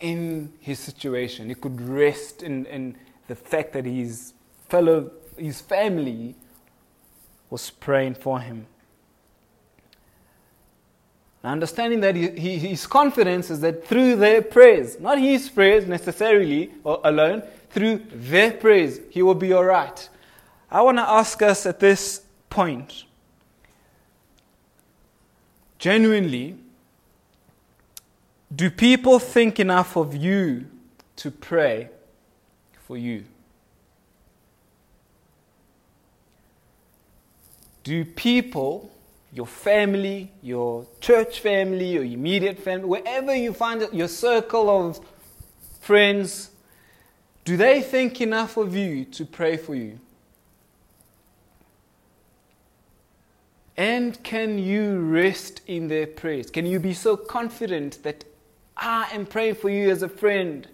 in 0.00 0.52
his 0.58 0.80
situation. 0.80 1.48
He 1.48 1.54
could 1.54 1.80
rest 1.80 2.42
in, 2.42 2.66
in 2.66 2.96
the 3.28 3.36
fact 3.36 3.74
that 3.74 3.84
his 3.84 4.34
fellow, 4.68 5.12
his 5.36 5.60
family 5.60 6.34
was 7.48 7.70
praying 7.70 8.14
for 8.14 8.40
him. 8.40 8.66
Understanding 11.44 12.00
that 12.00 12.16
he, 12.16 12.28
he, 12.30 12.58
his 12.58 12.86
confidence 12.86 13.50
is 13.50 13.60
that 13.60 13.86
through 13.86 14.16
their 14.16 14.42
prayers, 14.42 14.98
not 14.98 15.18
his 15.18 15.48
prayers 15.48 15.86
necessarily 15.86 16.72
or 16.82 17.00
alone, 17.04 17.42
through 17.70 18.02
their 18.12 18.52
prayers, 18.52 19.00
he 19.10 19.22
will 19.22 19.34
be 19.34 19.52
all 19.52 19.64
right. 19.64 20.08
I 20.70 20.82
want 20.82 20.98
to 20.98 21.08
ask 21.08 21.40
us 21.42 21.66
at 21.66 21.80
this 21.80 22.22
point 22.50 23.04
genuinely, 25.78 26.56
do 28.54 28.70
people 28.70 29.18
think 29.18 29.60
enough 29.60 29.96
of 29.96 30.14
you 30.14 30.66
to 31.16 31.30
pray 31.30 31.90
for 32.86 32.96
you? 32.96 33.24
Do 37.84 38.04
people, 38.04 38.90
your 39.32 39.46
family, 39.46 40.30
your 40.42 40.86
church 41.00 41.40
family, 41.40 41.92
your 41.94 42.04
immediate 42.04 42.58
family, 42.58 42.86
wherever 42.86 43.34
you 43.34 43.52
find 43.52 43.82
it, 43.82 43.94
your 43.94 44.08
circle 44.08 44.68
of 44.68 45.00
friends, 45.80 46.50
do 47.48 47.56
they 47.56 47.80
think 47.80 48.20
enough 48.20 48.58
of 48.58 48.76
you 48.76 49.06
to 49.06 49.24
pray 49.24 49.56
for 49.56 49.74
you? 49.74 49.98
And 53.74 54.22
can 54.22 54.58
you 54.58 54.98
rest 54.98 55.62
in 55.66 55.88
their 55.88 56.06
prayers? 56.06 56.50
Can 56.50 56.66
you 56.66 56.78
be 56.78 56.92
so 56.92 57.16
confident 57.16 58.02
that 58.02 58.24
I 58.76 59.08
am 59.14 59.24
praying 59.24 59.54
for 59.54 59.70
you 59.70 59.88
as 59.90 60.02
a 60.02 60.10
friend. 60.10 60.68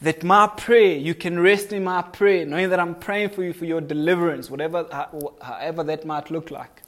That 0.00 0.24
my 0.24 0.48
prayer, 0.48 0.96
you 0.96 1.14
can 1.14 1.38
rest 1.38 1.72
in 1.72 1.84
my 1.84 2.02
prayer, 2.02 2.44
knowing 2.44 2.70
that 2.70 2.80
I'm 2.80 2.96
praying 2.96 3.28
for 3.28 3.44
you 3.44 3.52
for 3.52 3.64
your 3.64 3.80
deliverance, 3.80 4.50
whatever, 4.50 4.88
however 5.40 5.84
that 5.84 6.04
might 6.04 6.28
look 6.28 6.50
like. 6.50 6.82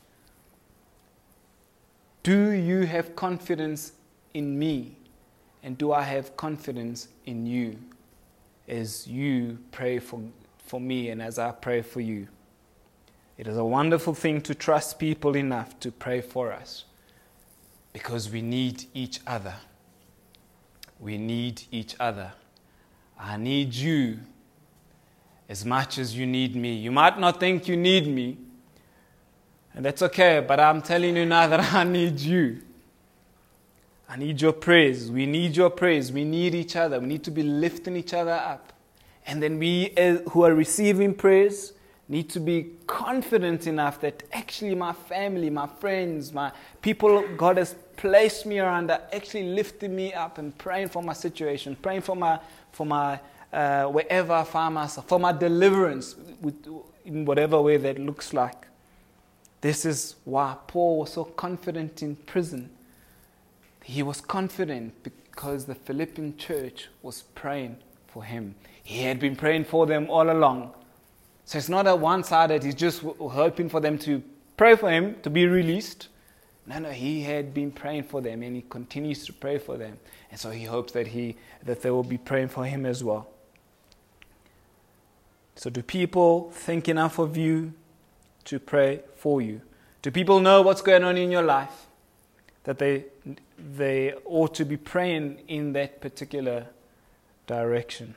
Do 2.24 2.50
you 2.50 2.86
have 2.86 3.14
confidence 3.14 3.92
in 4.32 4.58
me? 4.58 4.96
And 5.62 5.78
do 5.78 5.92
I 5.92 6.02
have 6.02 6.36
confidence 6.36 7.06
in 7.24 7.46
you 7.46 7.78
as 8.68 9.06
you 9.06 9.58
pray 9.72 9.98
for, 9.98 10.20
for 10.58 10.80
me 10.80 11.10
and 11.10 11.20
as 11.22 11.38
I 11.38 11.50
pray 11.50 11.82
for 11.82 12.00
you? 12.00 12.28
It 13.36 13.46
is 13.46 13.56
a 13.56 13.64
wonderful 13.64 14.14
thing 14.14 14.40
to 14.42 14.54
trust 14.54 14.98
people 14.98 15.36
enough 15.36 15.78
to 15.80 15.90
pray 15.90 16.20
for 16.20 16.52
us 16.52 16.84
because 17.92 18.30
we 18.30 18.42
need 18.42 18.84
each 18.94 19.20
other. 19.26 19.54
We 21.00 21.18
need 21.18 21.62
each 21.70 21.96
other. 21.98 22.32
I 23.18 23.36
need 23.36 23.74
you 23.74 24.18
as 25.48 25.64
much 25.64 25.98
as 25.98 26.16
you 26.16 26.26
need 26.26 26.54
me. 26.56 26.74
You 26.74 26.90
might 26.90 27.18
not 27.18 27.40
think 27.40 27.68
you 27.68 27.76
need 27.76 28.06
me, 28.06 28.38
and 29.74 29.84
that's 29.84 30.02
okay, 30.02 30.44
but 30.46 30.60
I'm 30.60 30.82
telling 30.82 31.16
you 31.16 31.26
now 31.26 31.46
that 31.46 31.60
I 31.74 31.84
need 31.84 32.20
you. 32.20 32.62
I 34.08 34.16
need 34.16 34.40
your 34.40 34.52
praise. 34.52 35.10
We 35.10 35.26
need 35.26 35.56
your 35.56 35.70
praise. 35.70 36.12
We 36.12 36.24
need 36.24 36.54
each 36.54 36.76
other. 36.76 37.00
We 37.00 37.06
need 37.06 37.24
to 37.24 37.30
be 37.30 37.42
lifting 37.42 37.96
each 37.96 38.14
other 38.14 38.32
up. 38.32 38.72
And 39.26 39.42
then 39.42 39.58
we, 39.58 39.92
who 40.30 40.44
are 40.44 40.54
receiving 40.54 41.14
praise, 41.14 41.72
need 42.08 42.28
to 42.30 42.40
be 42.40 42.70
confident 42.86 43.66
enough 43.66 44.00
that 44.00 44.22
actually 44.32 44.74
my 44.74 44.92
family, 44.92 45.48
my 45.48 45.66
friends, 45.66 46.32
my 46.32 46.52
people 46.82 47.24
God 47.36 47.56
has 47.56 47.74
placed 47.96 48.44
me 48.44 48.58
around 48.58 48.90
are 48.90 49.00
actually 49.12 49.44
lifting 49.44 49.96
me 49.96 50.12
up 50.12 50.38
and 50.38 50.56
praying 50.58 50.88
for 50.88 51.02
my 51.02 51.14
situation, 51.14 51.76
praying 51.80 52.02
for 52.02 52.14
my, 52.14 52.38
for 52.72 52.84
my 52.84 53.18
uh, 53.52 53.86
wherever 53.86 54.32
I 54.32 54.44
find 54.44 54.74
myself, 54.74 55.08
for 55.08 55.18
my 55.18 55.32
deliverance 55.32 56.16
in 57.04 57.24
whatever 57.24 57.60
way 57.62 57.76
that 57.78 57.98
looks 57.98 58.34
like. 58.34 58.66
This 59.60 59.86
is 59.86 60.16
why 60.24 60.56
Paul 60.66 60.98
was 60.98 61.12
so 61.12 61.24
confident 61.24 62.02
in 62.02 62.16
prison. 62.16 62.68
He 63.84 64.02
was 64.02 64.22
confident 64.22 64.94
because 65.02 65.66
the 65.66 65.74
Philippian 65.74 66.38
church 66.38 66.88
was 67.02 67.24
praying 67.34 67.76
for 68.06 68.24
him. 68.24 68.54
He 68.82 69.02
had 69.02 69.20
been 69.20 69.36
praying 69.36 69.64
for 69.64 69.86
them 69.86 70.08
all 70.08 70.30
along. 70.30 70.72
So 71.44 71.58
it's 71.58 71.68
not 71.68 71.86
a 71.86 71.94
one 71.94 72.24
sided, 72.24 72.62
he's 72.62 72.74
just 72.74 73.02
hoping 73.02 73.68
for 73.68 73.80
them 73.80 73.98
to 73.98 74.22
pray 74.56 74.74
for 74.74 74.90
him 74.90 75.16
to 75.22 75.28
be 75.28 75.46
released. 75.46 76.08
No, 76.66 76.78
no, 76.78 76.90
he 76.90 77.22
had 77.24 77.52
been 77.52 77.70
praying 77.70 78.04
for 78.04 78.22
them 78.22 78.42
and 78.42 78.56
he 78.56 78.62
continues 78.62 79.26
to 79.26 79.34
pray 79.34 79.58
for 79.58 79.76
them. 79.76 79.98
And 80.30 80.40
so 80.40 80.50
he 80.50 80.64
hopes 80.64 80.94
that, 80.94 81.08
he, 81.08 81.36
that 81.64 81.82
they 81.82 81.90
will 81.90 82.02
be 82.02 82.16
praying 82.16 82.48
for 82.48 82.64
him 82.64 82.86
as 82.86 83.04
well. 83.04 83.28
So, 85.56 85.70
do 85.70 85.82
people 85.82 86.50
think 86.50 86.88
enough 86.88 87.18
of 87.18 87.36
you 87.36 87.74
to 88.44 88.58
pray 88.58 89.02
for 89.14 89.40
you? 89.40 89.60
Do 90.02 90.10
people 90.10 90.40
know 90.40 90.62
what's 90.62 90.82
going 90.82 91.04
on 91.04 91.16
in 91.16 91.30
your 91.30 91.42
life? 91.42 91.86
That 92.64 92.78
they, 92.78 93.04
they 93.58 94.14
ought 94.24 94.54
to 94.54 94.64
be 94.64 94.76
praying 94.76 95.40
in 95.48 95.72
that 95.74 96.00
particular 96.00 96.66
direction? 97.46 98.14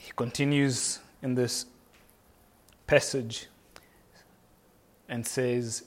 he 0.00 0.12
continues 0.16 0.98
in 1.22 1.34
this 1.34 1.66
passage 2.86 3.46
and 5.08 5.26
says, 5.26 5.84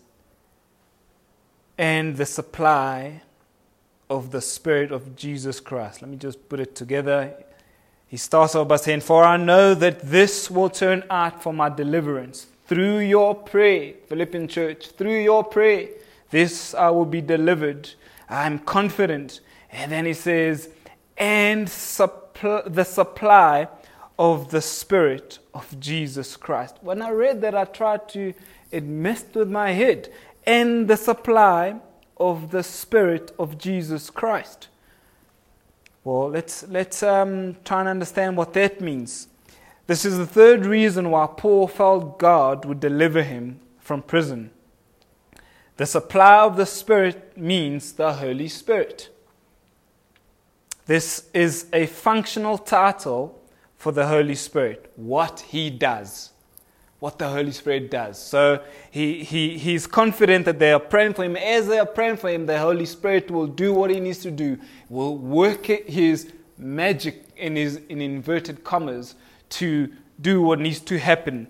and 1.79 2.15
the 2.15 2.25
supply 2.25 3.23
of 4.09 4.29
the 4.29 4.39
Spirit 4.39 4.91
of 4.91 5.15
Jesus 5.15 5.59
Christ. 5.59 6.03
Let 6.03 6.11
me 6.11 6.17
just 6.17 6.47
put 6.47 6.59
it 6.59 6.75
together. 6.75 7.33
He 8.07 8.17
starts 8.17 8.53
off 8.53 8.67
by 8.67 8.75
saying, 8.75 9.01
For 9.01 9.23
I 9.23 9.37
know 9.37 9.73
that 9.73 10.01
this 10.01 10.51
will 10.51 10.69
turn 10.69 11.03
out 11.09 11.41
for 11.41 11.51
my 11.51 11.69
deliverance 11.69 12.45
through 12.65 12.99
your 12.99 13.35
prayer, 13.35 13.93
Philippian 14.07 14.47
church, 14.47 14.91
through 14.91 15.21
your 15.21 15.43
prayer, 15.43 15.89
This 16.29 16.73
I 16.73 16.89
will 16.89 17.05
be 17.05 17.21
delivered. 17.21 17.91
I'm 18.27 18.57
confident. 18.59 19.41
And 19.71 19.91
then 19.91 20.05
he 20.05 20.13
says, 20.13 20.69
and 21.17 21.67
suppl- 21.67 22.73
the 22.73 22.83
supply 22.83 23.67
of 24.17 24.49
the 24.49 24.61
Spirit 24.61 25.39
of 25.53 25.79
Jesus 25.79 26.35
Christ. 26.35 26.77
When 26.81 27.01
I 27.01 27.11
read 27.11 27.41
that, 27.41 27.55
I 27.55 27.65
tried 27.65 28.09
to, 28.09 28.33
it 28.71 28.83
messed 28.83 29.35
with 29.35 29.49
my 29.49 29.71
head. 29.71 30.11
And 30.45 30.87
the 30.87 30.97
supply 30.97 31.75
of 32.17 32.51
the 32.51 32.63
Spirit 32.63 33.31
of 33.37 33.57
Jesus 33.57 34.09
Christ. 34.09 34.69
Well, 36.03 36.29
let's, 36.29 36.67
let's 36.67 37.01
um, 37.03 37.57
try 37.63 37.81
and 37.81 37.89
understand 37.89 38.37
what 38.37 38.53
that 38.53 38.81
means. 38.81 39.27
This 39.85 40.05
is 40.05 40.17
the 40.17 40.25
third 40.25 40.65
reason 40.65 41.11
why 41.11 41.27
Paul 41.35 41.67
felt 41.67 42.17
God 42.17 42.63
would 42.65 42.79
deliver 42.79 43.21
him 43.21 43.59
from 43.79 44.01
prison. 44.01 44.51
The 45.75 45.85
supply 45.85 46.39
of 46.39 46.55
the 46.55 46.65
Spirit 46.65 47.37
means 47.37 47.93
the 47.93 48.13
Holy 48.13 48.47
Spirit. 48.47 49.09
This 50.85 51.27
is 51.33 51.67
a 51.73 51.85
functional 51.87 52.57
title 52.57 53.41
for 53.77 53.91
the 53.91 54.07
Holy 54.07 54.35
Spirit, 54.35 54.91
what 54.95 55.41
He 55.41 55.69
does. 55.69 56.31
What 56.99 57.19
the 57.19 57.27
Holy 57.27 57.51
Spirit 57.51 57.91
does. 57.91 58.17
So 58.17 58.63
he, 58.89 59.25
he, 59.25 59.57
he's 59.57 59.85
confident 59.85 60.45
that 60.45 60.57
they 60.57 60.71
are 60.71 60.79
praying 60.79 61.15
for 61.15 61.25
him. 61.25 61.35
As 61.35 61.67
they 61.67 61.77
are 61.77 61.85
praying 61.85 62.15
for 62.15 62.29
him, 62.29 62.45
the 62.45 62.57
Holy 62.57 62.85
Spirit 62.85 63.29
will 63.29 63.47
do 63.47 63.73
what 63.73 63.91
he 63.91 63.99
needs 63.99 64.19
to 64.19 64.31
do, 64.31 64.57
will 64.87 65.17
work 65.17 65.65
his 65.65 66.31
magic 66.57 67.25
in 67.35 67.57
his 67.57 67.81
in 67.89 67.99
inverted 67.99 68.63
commas 68.63 69.15
to 69.53 69.91
do 70.19 70.41
what 70.41 70.59
needs 70.59 70.79
to 70.81 70.99
happen. 70.99 71.47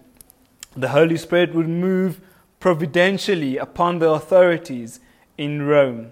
The 0.76 0.90
Holy 0.90 1.18
Spirit 1.18 1.54
would 1.54 1.70
move 1.70 2.22
providentially 2.60 3.58
upon 3.58 4.00
the 4.00 4.10
authorities 4.10 5.00
in 5.38 5.64
Rome 5.64 6.12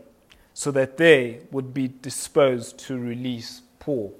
so 0.53 0.71
that 0.71 0.97
they 0.97 1.41
would 1.51 1.73
be 1.73 1.87
disposed 1.87 2.77
to 2.79 2.97
release 2.97 3.61
Paul. 3.79 4.13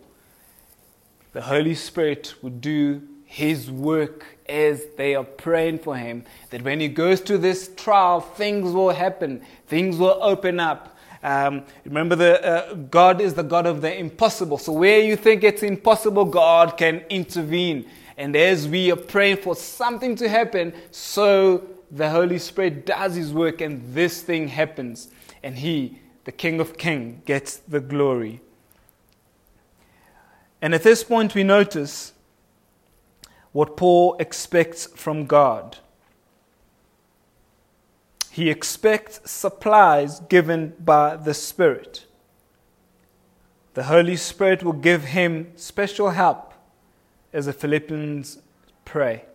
The 1.33 1.43
Holy 1.43 1.75
Spirit 1.75 2.33
would 2.41 2.61
do 2.61 3.01
his 3.25 3.71
work 3.71 4.25
as 4.49 4.83
they 4.97 5.15
are 5.15 5.23
praying 5.23 5.79
for 5.79 5.95
him. 5.95 6.25
That 6.49 6.63
when 6.63 6.81
he 6.81 6.89
goes 6.89 7.21
to 7.21 7.37
this 7.37 7.69
trial, 7.75 8.19
things 8.19 8.73
will 8.73 8.89
happen, 8.89 9.41
things 9.67 9.97
will 9.97 10.17
open 10.21 10.59
up. 10.59 10.97
Um, 11.23 11.63
remember, 11.85 12.15
the, 12.15 12.43
uh, 12.43 12.73
God 12.73 13.21
is 13.21 13.33
the 13.33 13.43
God 13.43 13.67
of 13.67 13.81
the 13.81 13.95
impossible. 13.95 14.57
So, 14.57 14.73
where 14.73 15.01
you 15.01 15.15
think 15.15 15.43
it's 15.43 15.63
impossible, 15.63 16.25
God 16.25 16.77
can 16.77 17.03
intervene. 17.09 17.85
And 18.17 18.35
as 18.35 18.67
we 18.67 18.91
are 18.91 18.95
praying 18.95 19.37
for 19.37 19.55
something 19.55 20.15
to 20.17 20.27
happen, 20.27 20.73
so 20.91 21.65
the 21.89 22.09
Holy 22.09 22.39
Spirit 22.39 22.85
does 22.85 23.15
His 23.15 23.33
work 23.33 23.61
and 23.61 23.93
this 23.93 24.21
thing 24.21 24.47
happens. 24.47 25.09
And 25.43 25.57
He, 25.57 25.99
the 26.23 26.31
King 26.31 26.59
of 26.59 26.77
Kings, 26.77 27.21
gets 27.25 27.57
the 27.57 27.79
glory. 27.79 28.41
And 30.61 30.75
at 30.75 30.83
this 30.83 31.03
point, 31.03 31.33
we 31.35 31.43
notice 31.43 32.13
what 33.51 33.75
Paul 33.75 34.15
expects 34.19 34.85
from 34.85 35.25
God. 35.25 35.77
He 38.31 38.49
expects 38.49 39.29
supplies 39.29 40.21
given 40.21 40.73
by 40.79 41.17
the 41.17 41.33
Spirit. 41.33 42.05
The 43.73 43.83
Holy 43.83 44.15
Spirit 44.15 44.63
will 44.63 44.71
give 44.71 45.03
him 45.03 45.51
special 45.57 46.11
help, 46.11 46.53
as 47.33 47.47
the 47.47 47.53
Philippians 47.53 48.39
pray. 48.85 49.25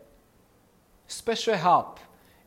Special 1.08 1.56
help 1.56 2.00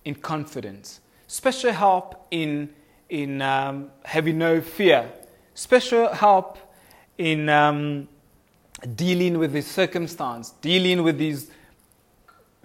in 0.03 0.15
confidence, 0.15 1.01
special 1.27 1.71
help 1.71 2.25
in, 2.31 2.69
in 3.09 3.43
um, 3.43 3.91
having 4.03 4.39
no 4.39 4.59
fear, 4.59 5.07
special 5.53 6.11
help 6.11 6.57
in 7.19 7.47
um, 7.47 8.07
dealing 8.95 9.37
with 9.37 9.53
this 9.53 9.67
circumstance, 9.67 10.51
dealing 10.61 11.03
with 11.03 11.19
these 11.19 11.51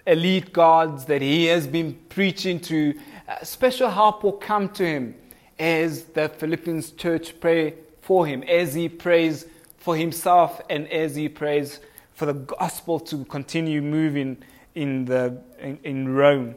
elite 0.06 0.52
gods 0.54 1.04
that 1.04 1.20
he 1.20 1.46
has 1.46 1.66
been 1.66 1.94
preaching 2.08 2.60
to. 2.60 2.94
Special 3.42 3.90
help 3.90 4.22
will 4.22 4.32
come 4.32 4.68
to 4.70 4.84
him 4.84 5.14
as 5.58 6.04
the 6.04 6.28
Philippians 6.28 6.90
church 6.92 7.40
pray 7.40 7.74
for 8.00 8.26
him, 8.26 8.42
as 8.42 8.74
he 8.74 8.88
prays 8.88 9.46
for 9.78 9.96
himself, 9.96 10.60
and 10.68 10.88
as 10.88 11.16
he 11.16 11.28
prays 11.28 11.80
for 12.12 12.26
the 12.26 12.34
gospel 12.34 13.00
to 13.00 13.24
continue 13.24 13.80
moving 13.80 14.38
in, 14.74 15.06
the, 15.06 15.40
in, 15.58 15.78
in 15.84 16.08
Rome. 16.14 16.56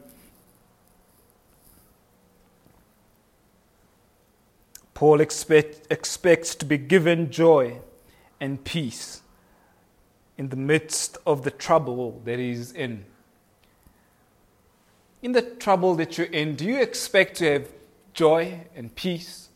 Paul 4.94 5.22
expect, 5.22 5.88
expects 5.92 6.56
to 6.56 6.66
be 6.66 6.78
given 6.78 7.30
joy 7.30 7.80
and 8.40 8.64
peace 8.64 9.22
in 10.38 10.50
the 10.50 10.56
midst 10.56 11.18
of 11.26 11.44
the 11.44 11.52
trouble 11.52 12.22
that 12.26 12.40
he's 12.40 12.72
in. 12.72 13.06
In 15.22 15.32
the 15.32 15.42
trouble 15.42 15.96
that 15.96 16.18
you're 16.18 16.28
in, 16.28 16.56
do 16.56 16.66
you 16.66 16.80
expect 16.80 17.38
to 17.38 17.52
have 17.52 17.70
joy 18.14 18.62
and 18.76 18.94
peace? 18.96 19.50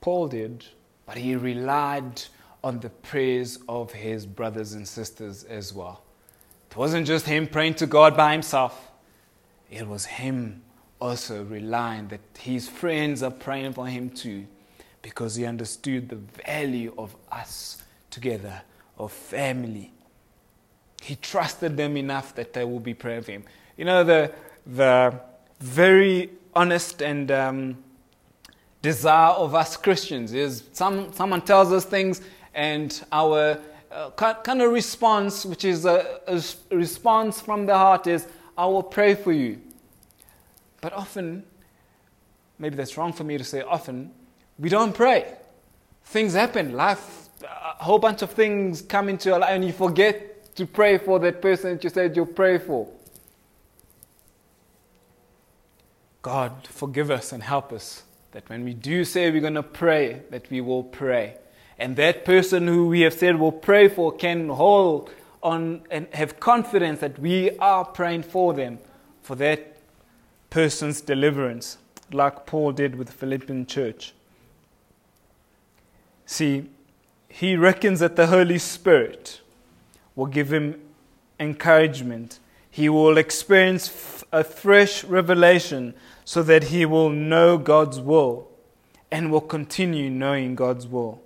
Paul 0.00 0.28
did, 0.28 0.64
but 1.06 1.16
he 1.16 1.34
relied 1.34 2.22
on 2.62 2.80
the 2.80 2.90
prayers 2.90 3.58
of 3.68 3.92
his 3.92 4.26
brothers 4.26 4.74
and 4.74 4.86
sisters 4.86 5.44
as 5.44 5.72
well. 5.72 6.02
It 6.70 6.76
wasn't 6.76 7.06
just 7.06 7.26
him 7.26 7.46
praying 7.46 7.74
to 7.74 7.86
God 7.86 8.16
by 8.16 8.32
himself, 8.32 8.90
it 9.70 9.86
was 9.86 10.04
him 10.04 10.62
also 11.00 11.44
relying 11.44 12.08
that 12.08 12.20
his 12.38 12.68
friends 12.68 13.22
are 13.22 13.30
praying 13.30 13.72
for 13.72 13.86
him 13.86 14.10
too 14.10 14.46
because 15.02 15.36
he 15.36 15.46
understood 15.46 16.08
the 16.08 16.16
value 16.16 16.92
of 16.98 17.14
us 17.30 17.82
together, 18.10 18.62
of 18.98 19.12
family. 19.12 19.92
He 21.02 21.16
trusted 21.16 21.76
them 21.76 21.96
enough 21.96 22.34
that 22.34 22.52
they 22.52 22.64
will 22.64 22.80
be 22.80 22.94
praying 22.94 23.22
for 23.22 23.32
him. 23.32 23.44
You 23.76 23.84
know, 23.84 24.04
the, 24.04 24.32
the 24.66 25.18
very 25.60 26.30
honest 26.54 27.02
and 27.02 27.30
um, 27.30 27.78
desire 28.82 29.30
of 29.30 29.54
us 29.54 29.76
Christians 29.76 30.32
is 30.32 30.64
some, 30.72 31.12
someone 31.12 31.42
tells 31.42 31.72
us 31.72 31.84
things 31.84 32.20
and 32.54 33.04
our 33.12 33.60
uh, 33.90 34.10
kind 34.10 34.60
of 34.60 34.72
response, 34.72 35.46
which 35.46 35.64
is 35.64 35.84
a, 35.84 36.20
a 36.26 36.42
response 36.74 37.40
from 37.40 37.66
the 37.66 37.74
heart, 37.74 38.06
is, 38.06 38.26
I 38.56 38.66
will 38.66 38.82
pray 38.82 39.14
for 39.14 39.32
you. 39.32 39.60
But 40.80 40.92
often, 40.92 41.44
maybe 42.58 42.76
that's 42.76 42.96
wrong 42.96 43.12
for 43.12 43.24
me 43.24 43.38
to 43.38 43.44
say 43.44 43.62
often, 43.62 44.10
we 44.58 44.68
don't 44.68 44.94
pray. 44.94 45.32
Things 46.04 46.34
happen, 46.34 46.72
life, 46.72 47.28
a 47.42 47.84
whole 47.84 47.98
bunch 47.98 48.22
of 48.22 48.30
things 48.30 48.82
come 48.82 49.08
into 49.08 49.28
your 49.28 49.38
life, 49.38 49.50
and 49.50 49.64
you 49.64 49.72
forget 49.72 50.37
to 50.58 50.66
pray 50.66 50.98
for 50.98 51.20
that 51.20 51.40
person 51.40 51.74
that 51.74 51.84
you 51.84 51.90
said 51.90 52.16
you'll 52.16 52.26
pray 52.26 52.58
for. 52.58 52.88
God, 56.20 56.66
forgive 56.68 57.12
us 57.12 57.32
and 57.32 57.42
help 57.42 57.72
us 57.72 58.02
that 58.32 58.48
when 58.50 58.64
we 58.64 58.74
do 58.74 59.04
say 59.04 59.30
we're 59.30 59.40
going 59.40 59.54
to 59.54 59.62
pray, 59.62 60.22
that 60.30 60.50
we 60.50 60.60
will 60.60 60.82
pray. 60.82 61.36
And 61.78 61.94
that 61.94 62.24
person 62.24 62.66
who 62.66 62.88
we 62.88 63.02
have 63.02 63.14
said 63.14 63.36
we'll 63.36 63.52
pray 63.52 63.88
for 63.88 64.12
can 64.12 64.48
hold 64.48 65.10
on 65.44 65.82
and 65.92 66.08
have 66.12 66.40
confidence 66.40 66.98
that 67.00 67.20
we 67.20 67.56
are 67.58 67.84
praying 67.84 68.24
for 68.24 68.52
them, 68.52 68.80
for 69.22 69.36
that 69.36 69.76
person's 70.50 71.00
deliverance, 71.00 71.78
like 72.12 72.46
Paul 72.46 72.72
did 72.72 72.96
with 72.96 73.06
the 73.06 73.12
Philippian 73.12 73.64
church. 73.64 74.12
See, 76.26 76.68
he 77.28 77.54
reckons 77.54 78.00
that 78.00 78.16
the 78.16 78.26
Holy 78.26 78.58
Spirit 78.58 79.40
will 80.18 80.26
give 80.26 80.52
him 80.52 80.74
encouragement. 81.38 82.40
He 82.72 82.88
will 82.88 83.16
experience 83.18 84.24
a 84.32 84.42
fresh 84.42 85.04
revelation 85.04 85.94
so 86.24 86.42
that 86.42 86.64
he 86.64 86.84
will 86.84 87.08
know 87.08 87.56
God's 87.56 88.00
will 88.00 88.50
and 89.12 89.30
will 89.30 89.40
continue 89.40 90.10
knowing 90.10 90.56
God's 90.56 90.88
will. 90.88 91.22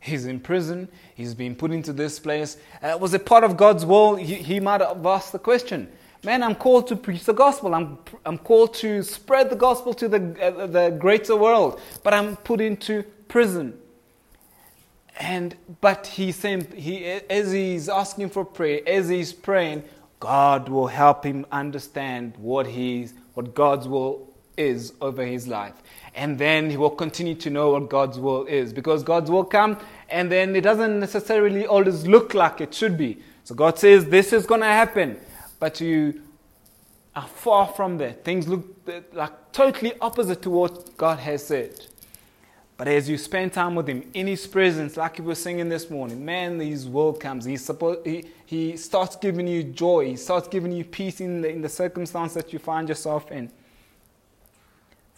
He's 0.00 0.26
in 0.26 0.40
prison. 0.40 0.88
He's 1.14 1.34
been 1.34 1.54
put 1.54 1.70
into 1.70 1.92
this 1.92 2.18
place. 2.18 2.56
Uh, 2.82 2.98
was 3.00 3.14
it 3.14 3.24
part 3.24 3.44
of 3.44 3.56
God's 3.56 3.86
will? 3.86 4.16
He, 4.16 4.34
he 4.34 4.58
might 4.58 4.80
have 4.80 5.06
asked 5.06 5.30
the 5.30 5.38
question 5.38 5.88
Man, 6.24 6.42
I'm 6.42 6.56
called 6.56 6.88
to 6.88 6.96
preach 6.96 7.24
the 7.24 7.32
gospel. 7.32 7.76
I'm, 7.76 7.96
I'm 8.26 8.38
called 8.38 8.74
to 8.74 9.04
spread 9.04 9.50
the 9.50 9.56
gospel 9.56 9.94
to 9.94 10.08
the, 10.08 10.18
uh, 10.42 10.66
the 10.66 10.90
greater 10.98 11.36
world, 11.36 11.80
but 12.02 12.12
I'm 12.12 12.34
put 12.38 12.60
into 12.60 13.04
prison. 13.28 13.78
And 15.20 15.54
but 15.80 16.08
he's 16.08 16.36
saying, 16.36 16.72
he, 16.74 17.04
as 17.04 17.52
he's 17.52 17.88
asking 17.88 18.30
for 18.30 18.44
prayer, 18.44 18.80
as 18.86 19.08
he's 19.08 19.32
praying, 19.32 19.84
God 20.18 20.68
will 20.68 20.88
help 20.88 21.24
him 21.24 21.46
understand 21.52 22.34
what 22.36 22.66
he's, 22.66 23.14
what 23.34 23.54
God's 23.54 23.86
will 23.86 24.28
is 24.56 24.92
over 25.00 25.24
his 25.24 25.46
life. 25.46 25.74
And 26.14 26.38
then 26.38 26.70
he 26.70 26.76
will 26.76 26.90
continue 26.90 27.36
to 27.36 27.50
know 27.50 27.70
what 27.70 27.88
God's 27.88 28.18
will 28.18 28.44
is 28.46 28.72
because 28.72 29.04
God's 29.04 29.30
will 29.30 29.44
come 29.44 29.78
and 30.08 30.32
then 30.32 30.56
it 30.56 30.62
doesn't 30.62 30.98
necessarily 30.98 31.66
always 31.66 32.06
look 32.06 32.34
like 32.34 32.60
it 32.60 32.74
should 32.74 32.98
be. 32.98 33.18
So 33.44 33.54
God 33.54 33.78
says, 33.78 34.06
This 34.06 34.32
is 34.32 34.44
going 34.46 34.62
to 34.62 34.66
happen 34.66 35.16
but 35.60 35.80
you 35.80 36.22
are 37.14 37.28
far 37.28 37.68
from 37.68 37.98
that. 37.98 38.24
Things 38.24 38.48
look 38.48 38.64
like 39.12 39.52
totally 39.52 39.92
opposite 40.00 40.42
to 40.42 40.50
what 40.50 40.96
God 40.96 41.18
has 41.20 41.46
said. 41.46 41.86
But 42.80 42.88
as 42.88 43.10
you 43.10 43.18
spend 43.18 43.52
time 43.52 43.74
with 43.74 43.86
Him 43.86 44.08
in 44.14 44.26
His 44.26 44.46
presence, 44.46 44.96
like 44.96 45.18
we 45.18 45.26
were 45.26 45.34
singing 45.34 45.68
this 45.68 45.90
morning, 45.90 46.24
man, 46.24 46.58
His 46.58 46.88
world 46.88 47.20
comes. 47.20 47.44
He's 47.44 47.62
supposed, 47.62 48.06
he, 48.06 48.24
he 48.46 48.78
starts 48.78 49.16
giving 49.16 49.46
you 49.46 49.64
joy. 49.64 50.06
He 50.06 50.16
starts 50.16 50.48
giving 50.48 50.72
you 50.72 50.86
peace 50.86 51.20
in 51.20 51.42
the, 51.42 51.50
in 51.50 51.60
the 51.60 51.68
circumstance 51.68 52.32
that 52.32 52.54
you 52.54 52.58
find 52.58 52.88
yourself 52.88 53.30
in. 53.30 53.52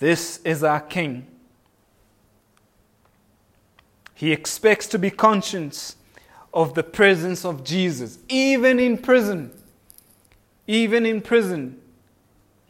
This 0.00 0.38
is 0.38 0.64
our 0.64 0.80
King. 0.80 1.24
He 4.16 4.32
expects 4.32 4.88
to 4.88 4.98
be 4.98 5.12
conscious 5.12 5.94
of 6.52 6.74
the 6.74 6.82
presence 6.82 7.44
of 7.44 7.62
Jesus, 7.62 8.18
even 8.28 8.80
in 8.80 8.98
prison. 8.98 9.52
Even 10.66 11.06
in 11.06 11.20
prison, 11.20 11.80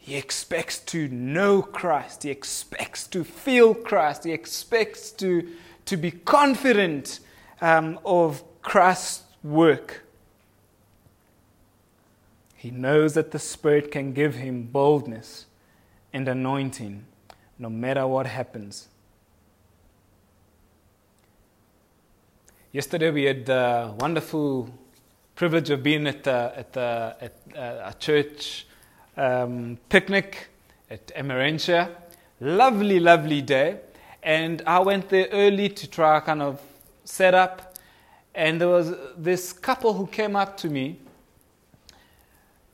he 0.03 0.17
expects 0.17 0.79
to 0.79 1.07
know 1.07 1.61
Christ. 1.61 2.23
He 2.23 2.29
expects 2.29 3.07
to 3.07 3.23
feel 3.23 3.73
Christ. 3.73 4.25
He 4.25 4.33
expects 4.33 5.11
to, 5.11 5.47
to 5.85 5.95
be 5.95 6.11
confident 6.11 7.21
um, 7.61 7.97
of 8.05 8.43
Christ's 8.61 9.23
work. 9.41 10.03
He 12.57 12.69
knows 12.69 13.13
that 13.13 13.31
the 13.31 13.39
Spirit 13.39 13.91
can 13.91 14.11
give 14.11 14.35
him 14.35 14.63
boldness 14.63 15.45
and 16.11 16.27
anointing 16.27 17.05
no 17.57 17.69
matter 17.69 18.05
what 18.05 18.25
happens. 18.25 18.89
Yesterday 22.73 23.09
we 23.09 23.23
had 23.23 23.45
the 23.45 23.93
wonderful 24.01 24.69
privilege 25.35 25.69
of 25.69 25.81
being 25.81 26.07
at, 26.07 26.25
the, 26.25 26.51
at, 26.57 26.73
the, 26.73 27.15
at 27.21 27.57
uh, 27.57 27.89
a 27.89 27.93
church 27.97 28.65
um, 29.17 29.77
picnic 29.89 30.47
at 30.89 31.07
Emmarentia. 31.15 31.89
Lovely, 32.39 32.99
lovely 32.99 33.41
day. 33.41 33.79
And 34.21 34.61
I 34.65 34.79
went 34.79 35.09
there 35.09 35.27
early 35.31 35.69
to 35.69 35.87
try 35.87 36.19
kind 36.19 36.41
of 36.41 36.61
set 37.03 37.33
up. 37.33 37.77
And 38.35 38.59
there 38.59 38.69
was 38.69 38.93
this 39.17 39.53
couple 39.53 39.93
who 39.93 40.07
came 40.07 40.35
up 40.35 40.57
to 40.57 40.69
me. 40.69 40.99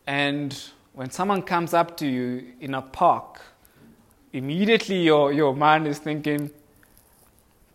And 0.07 0.57
when 0.93 1.11
someone 1.11 1.41
comes 1.41 1.73
up 1.73 1.97
to 1.97 2.07
you 2.07 2.53
in 2.59 2.73
a 2.73 2.81
park, 2.81 3.41
immediately 4.33 5.03
your, 5.03 5.33
your 5.33 5.55
mind 5.55 5.87
is 5.87 5.99
thinking, 5.99 6.49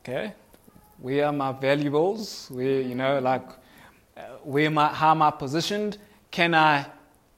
okay, 0.01 0.35
where 0.99 1.27
are 1.27 1.33
my 1.33 1.53
valuables? 1.53 2.49
Where, 2.51 2.81
you 2.81 2.95
know, 2.95 3.19
like, 3.19 3.47
uh, 4.17 4.21
where 4.43 4.67
am 4.67 4.79
I, 4.79 4.89
how 4.89 5.11
am 5.11 5.23
I 5.23 5.31
positioned? 5.31 5.99
Can 6.31 6.55
I 6.55 6.87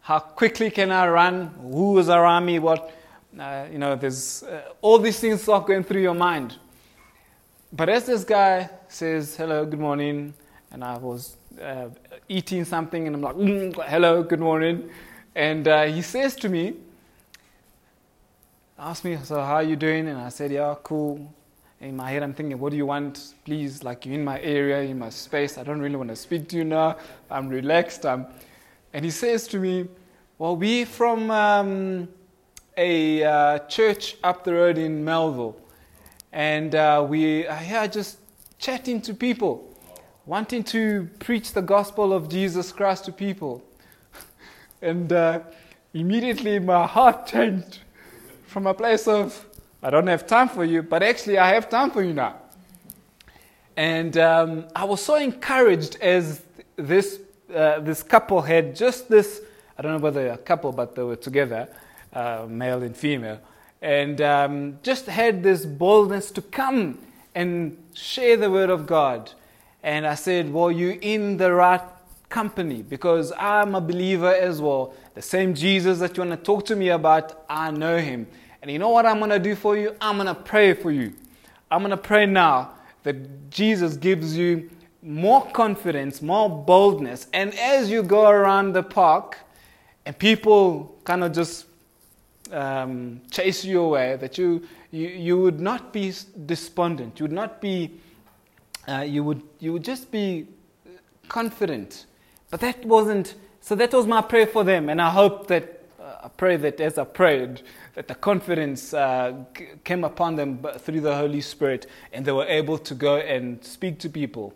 how 0.07 0.21
quickly 0.21 0.71
can 0.71 0.92
I 0.92 1.09
run? 1.09 1.47
Who 1.61 1.99
is 1.99 2.09
around 2.09 2.47
me? 2.47 2.61
What, 2.61 2.95
uh, 3.37 3.66
you 3.73 3.79
know, 3.79 3.97
there's 3.97 4.45
uh, 4.45 4.62
all 4.81 5.01
these 5.01 5.19
things 5.19 5.42
start 5.42 5.66
going 5.66 5.83
through 5.83 6.01
your 6.01 6.14
mind. 6.14 6.59
But 7.73 7.88
as 7.88 8.07
this 8.07 8.23
guy 8.23 8.71
says, 8.87 9.35
hello, 9.35 9.66
good 9.66 9.81
morning, 9.81 10.33
and 10.71 10.85
I 10.85 10.97
was 10.97 11.37
uh, 11.61 11.88
eating 12.29 12.64
something, 12.64 13.09
and 13.09 13.16
I'm 13.16 13.21
like, 13.21 13.35
mm, 13.35 13.85
hello, 13.88 14.23
good 14.23 14.38
morning. 14.38 14.88
And 15.35 15.66
uh, 15.66 15.87
he 15.87 16.03
says 16.03 16.37
to 16.37 16.49
me, 16.49 16.75
asked 18.79 19.05
me, 19.05 19.19
so 19.25 19.42
how 19.42 19.55
are 19.55 19.64
you 19.64 19.75
doing? 19.75 20.07
And 20.07 20.19
I 20.19 20.29
said, 20.29 20.53
yeah, 20.53 20.77
cool. 20.85 21.35
In 21.81 21.97
my 21.97 22.12
head, 22.12 22.23
I'm 22.23 22.33
thinking, 22.33 22.61
what 22.61 22.71
do 22.71 22.77
you 22.77 22.87
want? 22.87 23.35
Please, 23.45 23.83
like, 23.83 24.07
you're 24.07 24.14
in 24.14 24.25
my 24.25 24.40
area, 24.40 24.83
in 24.83 25.01
my 25.01 25.11
space. 25.11 25.59
I 25.59 25.64
don't 25.64 25.81
really 25.81 25.97
want 25.97 26.11
to 26.11 26.16
speak 26.16 26.49
to 26.51 26.57
you 26.59 26.62
now. 26.62 26.97
I'm 27.29 27.49
relaxed. 27.49 28.07
I'm, 28.07 28.27
and 28.96 29.04
he 29.04 29.11
says 29.11 29.46
to 29.48 29.59
me, 29.59 29.87
Well, 30.38 30.56
we're 30.56 30.87
from 30.87 31.30
um, 31.30 32.09
a 32.78 33.22
uh, 33.22 33.59
church 33.68 34.16
up 34.24 34.42
the 34.42 34.54
road 34.54 34.78
in 34.78 35.04
Melville. 35.04 35.61
And 36.32 36.74
uh, 36.74 37.06
we 37.06 37.46
are 37.46 37.59
here 37.59 37.87
just 37.88 38.16
chatting 38.59 39.02
to 39.02 39.12
people, 39.12 39.78
wanting 40.24 40.64
to 40.64 41.11
preach 41.18 41.52
the 41.52 41.61
gospel 41.61 42.14
of 42.14 42.30
Jesus 42.30 42.72
Christ 42.72 43.04
to 43.04 43.12
people. 43.12 43.62
and 44.80 45.12
uh, 45.12 45.40
immediately 45.92 46.59
my 46.59 46.87
heart 46.87 47.26
changed 47.35 47.80
from 48.46 48.66
a 48.66 48.72
place 48.72 49.06
of, 49.06 49.44
I 49.82 49.90
don't 49.90 50.06
have 50.06 50.26
time 50.26 50.48
for 50.48 50.64
you, 50.64 50.82
but 50.82 51.02
actually 51.02 51.37
I 51.37 51.48
have 51.48 51.68
time 51.68 51.90
for 51.90 52.02
you 52.02 52.14
now. 52.14 52.37
And 53.76 54.16
um, 54.16 54.64
I 54.74 54.85
was 54.85 55.02
so 55.02 55.16
encouraged 55.16 55.98
as 56.00 56.40
this 56.76 57.20
uh, 57.54 57.80
this 57.80 58.02
couple 58.02 58.42
had 58.42 58.74
just 58.74 59.09
this 59.09 59.40
I 59.78 59.82
don't 59.82 59.92
know 59.92 59.98
whether 59.98 60.28
a 60.28 60.38
couple, 60.38 60.72
but 60.72 60.94
they 60.94 61.02
were 61.02 61.16
together, 61.16 61.68
uh, 62.12 62.46
male 62.48 62.82
and 62.82 62.96
female, 62.96 63.40
and 63.82 64.20
um, 64.22 64.78
just 64.82 65.06
had 65.06 65.42
this 65.42 65.66
boldness 65.66 66.30
to 66.32 66.42
come 66.42 66.98
and 67.35 67.76
share 67.92 68.38
the 68.38 68.50
word 68.50 68.70
of 68.70 68.87
God. 68.87 69.32
And 69.82 70.06
I 70.06 70.14
said, 70.14 70.50
Well, 70.50 70.70
you're 70.70 70.98
in 71.02 71.37
the 71.37 71.52
right 71.52 71.82
company 72.30 72.82
because 72.82 73.32
I'm 73.38 73.74
a 73.74 73.80
believer 73.80 74.35
as 74.35 74.62
well. 74.62 74.94
The 75.14 75.22
same 75.22 75.54
Jesus 75.54 75.98
that 75.98 76.16
you 76.16 76.24
want 76.24 76.38
to 76.38 76.44
talk 76.44 76.64
to 76.66 76.76
me 76.76 76.88
about, 76.88 77.44
I 77.48 77.70
know 77.70 77.98
him. 77.98 78.26
And 78.62 78.70
you 78.70 78.78
know 78.78 78.88
what 78.88 79.04
I'm 79.04 79.18
going 79.18 79.30
to 79.30 79.38
do 79.38 79.54
for 79.54 79.76
you? 79.76 79.94
I'm 80.00 80.16
going 80.16 80.26
to 80.26 80.35
pray 80.35 80.72
for 80.72 80.90
you. 80.90 81.12
I'm 81.70 81.80
going 81.80 81.90
to 81.90 81.96
pray 81.96 82.24
now 82.24 82.72
that 83.02 83.50
Jesus 83.50 83.96
gives 83.96 84.37
you 84.37 84.70
more 85.02 85.46
confidence, 85.52 86.22
more 86.22 86.48
boldness. 86.48 87.28
And 87.32 87.54
as 87.54 87.90
you 87.90 88.02
go 88.02 88.28
around 88.28 88.72
the 88.72 88.82
park 88.82 89.38
and 90.04 90.18
people 90.18 90.96
kind 91.04 91.22
of 91.22 91.32
just 91.32 91.66
um, 92.52 93.20
chase 93.30 93.64
you 93.64 93.80
away, 93.80 94.16
that 94.16 94.38
you, 94.38 94.66
you, 94.90 95.09
you 95.09 95.40
would 95.40 95.61
not 95.61 95.92
be 95.92 96.12
despondent. 96.46 97.18
You 97.18 97.24
would 97.24 97.32
not 97.32 97.61
be, 97.61 98.00
uh, 98.88 99.00
you, 99.00 99.22
would, 99.24 99.42
you 99.59 99.72
would 99.72 99.85
just 99.85 100.11
be 100.11 100.46
confident. 101.28 102.06
But 102.50 102.61
that 102.61 102.85
wasn't, 102.85 103.35
so 103.61 103.74
that 103.74 103.92
was 103.92 104.06
my 104.06 104.22
prayer 104.22 104.46
for 104.46 104.64
them. 104.64 104.88
And 104.88 105.00
I 105.00 105.11
hope 105.11 105.48
that, 105.48 105.82
uh, 106.00 106.24
I 106.24 106.28
pray 106.28 106.56
that 106.56 106.80
as 106.80 106.98
I 106.98 107.04
prayed, 107.04 107.62
that 107.94 108.09
the 108.09 108.14
confidence 108.14 108.92
uh, 108.92 109.35
came 109.85 110.04
upon 110.04 110.37
them 110.37 110.64
through 110.78 111.00
the 111.00 111.16
Holy 111.16 111.40
Spirit 111.40 111.87
and 112.12 112.24
they 112.24 112.32
were 112.32 112.46
able 112.46 112.78
to 112.78 112.94
go 112.94 113.16
and 113.16 113.64
speak 113.64 113.98
to 114.00 114.11
people 114.11 114.52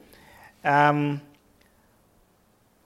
um, 0.65 1.21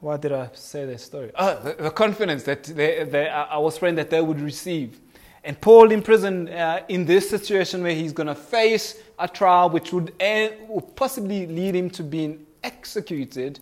why 0.00 0.16
did 0.18 0.32
I 0.32 0.50
say 0.52 0.84
that 0.84 1.00
story? 1.00 1.30
Oh, 1.34 1.58
the, 1.62 1.84
the 1.84 1.90
confidence 1.90 2.42
that 2.42 2.64
they, 2.64 3.04
they, 3.04 3.28
I 3.28 3.56
was 3.58 3.78
praying 3.78 3.94
that 3.94 4.10
they 4.10 4.20
would 4.20 4.40
receive. 4.40 5.00
And 5.44 5.60
Paul 5.60 5.92
in 5.92 6.02
prison, 6.02 6.48
uh, 6.48 6.82
in 6.88 7.04
this 7.04 7.28
situation 7.28 7.82
where 7.82 7.94
he's 7.94 8.12
going 8.12 8.26
to 8.26 8.34
face 8.34 9.02
a 9.18 9.28
trial 9.28 9.70
which 9.70 9.92
would, 9.92 10.14
end, 10.20 10.54
would 10.68 10.96
possibly 10.96 11.46
lead 11.46 11.74
him 11.74 11.90
to 11.90 12.02
being 12.02 12.46
executed, 12.62 13.60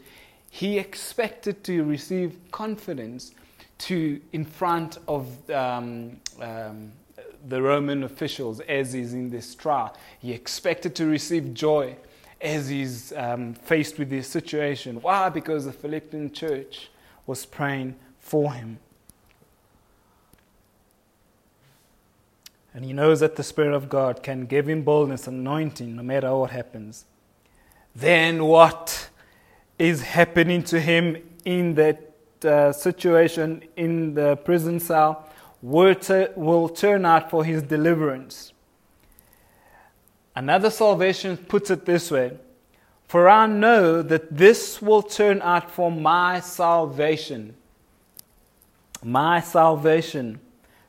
he 0.50 0.78
expected 0.78 1.64
to 1.64 1.82
receive 1.82 2.36
confidence 2.50 3.32
to 3.78 4.20
in 4.32 4.44
front 4.44 4.98
of 5.08 5.50
um, 5.50 6.20
um, 6.40 6.92
the 7.48 7.60
Roman 7.60 8.04
officials 8.04 8.60
as 8.60 8.92
he's 8.92 9.12
in 9.12 9.30
this 9.30 9.54
trial. 9.54 9.96
He 10.20 10.32
expected 10.32 10.94
to 10.96 11.06
receive 11.06 11.52
joy 11.52 11.96
as 12.42 12.68
he's 12.68 13.12
um, 13.12 13.54
faced 13.54 13.98
with 13.98 14.10
this 14.10 14.26
situation. 14.28 15.00
Why? 15.00 15.28
Because 15.28 15.64
the 15.64 15.72
Philippian 15.72 16.32
church 16.32 16.90
was 17.26 17.46
praying 17.46 17.94
for 18.18 18.52
him. 18.52 18.78
And 22.74 22.84
he 22.84 22.92
knows 22.92 23.20
that 23.20 23.36
the 23.36 23.42
Spirit 23.42 23.74
of 23.74 23.88
God 23.88 24.22
can 24.22 24.46
give 24.46 24.68
him 24.68 24.82
boldness, 24.82 25.26
and 25.26 25.40
anointing, 25.40 25.94
no 25.96 26.02
matter 26.02 26.34
what 26.34 26.50
happens. 26.50 27.04
Then 27.94 28.44
what 28.44 29.10
is 29.78 30.02
happening 30.02 30.62
to 30.64 30.80
him 30.80 31.16
in 31.44 31.74
that 31.74 32.12
uh, 32.44 32.72
situation 32.72 33.62
in 33.76 34.14
the 34.14 34.36
prison 34.36 34.80
cell 34.80 35.28
will, 35.60 35.94
will 36.34 36.68
turn 36.68 37.04
out 37.04 37.30
for 37.30 37.44
his 37.44 37.62
deliverance. 37.62 38.52
Another 40.34 40.70
salvation 40.70 41.36
puts 41.36 41.70
it 41.70 41.84
this 41.84 42.10
way 42.10 42.32
For 43.06 43.28
I 43.28 43.46
know 43.46 44.02
that 44.02 44.36
this 44.36 44.80
will 44.80 45.02
turn 45.02 45.42
out 45.42 45.70
for 45.70 45.90
my 45.90 46.40
salvation. 46.40 47.54
My 49.02 49.40
salvation 49.40 50.40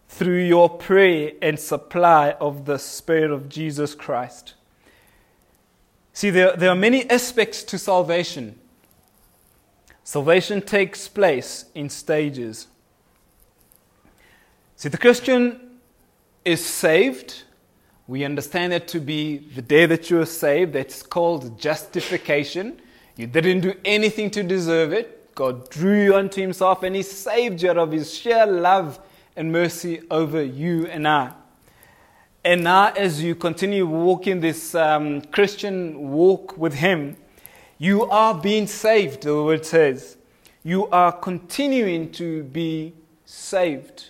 through 0.08 0.44
your 0.44 0.70
prayer 0.70 1.32
and 1.42 1.60
supply 1.60 2.32
of 2.34 2.66
the 2.66 2.78
Spirit 2.78 3.32
of 3.32 3.50
Jesus 3.50 3.96
Christ. 3.96 4.54
See, 6.14 6.30
there, 6.30 6.56
there 6.56 6.70
are 6.70 6.76
many 6.76 7.10
aspects 7.10 7.64
to 7.64 7.80
salvation. 7.80 8.60
Salvation 10.04 10.62
takes 10.62 11.08
place 11.08 11.66
in 11.74 11.90
stages. 11.90 12.68
See, 14.76 14.90
the 14.90 14.98
Christian 14.98 15.80
is 16.46 16.64
saved 16.64 17.44
we 18.08 18.26
understand 18.26 18.74
it 18.74 18.88
to 18.90 19.00
be 19.00 19.38
the 19.38 19.62
day 19.62 19.86
that 19.86 20.10
you 20.10 20.20
are 20.20 20.26
saved. 20.26 20.74
That's 20.74 21.02
called 21.04 21.60
justification. 21.60 22.82
You 23.16 23.28
didn't 23.28 23.62
do 23.62 23.74
anything 23.86 24.30
to 24.32 24.44
deserve 24.44 24.92
it. 24.92 25.34
God 25.36 25.70
drew 25.70 26.04
you 26.04 26.16
unto 26.16 26.42
Himself 26.42 26.84
and 26.84 26.96
He 26.96 27.02
saved 27.02 27.62
you 27.62 27.70
out 27.70 27.78
of 27.78 27.92
His 27.92 28.14
sheer 28.14 28.46
love 28.46 29.00
and 29.36 29.52
mercy 29.52 30.02
over 30.12 30.44
you 30.44 30.86
and 30.88 31.08
I. 31.08 31.34
And 32.44 32.66
now, 32.66 32.92
as 32.92 33.24
you 33.24 33.36
continue 33.36 33.88
walking 33.88 34.42
this 34.42 34.76
um, 34.76 35.22
Christian 35.22 36.12
walk 36.12 36.58
with 36.58 36.74
Him, 36.74 37.16
you 37.78 38.04
are 38.10 38.34
being 38.34 38.68
saved, 38.68 39.24
the 39.24 39.42
word 39.42 39.66
says. 39.66 40.18
You 40.62 40.88
are 40.88 41.12
continuing 41.14 42.12
to 42.14 42.44
be 42.44 42.94
saved. 43.26 44.10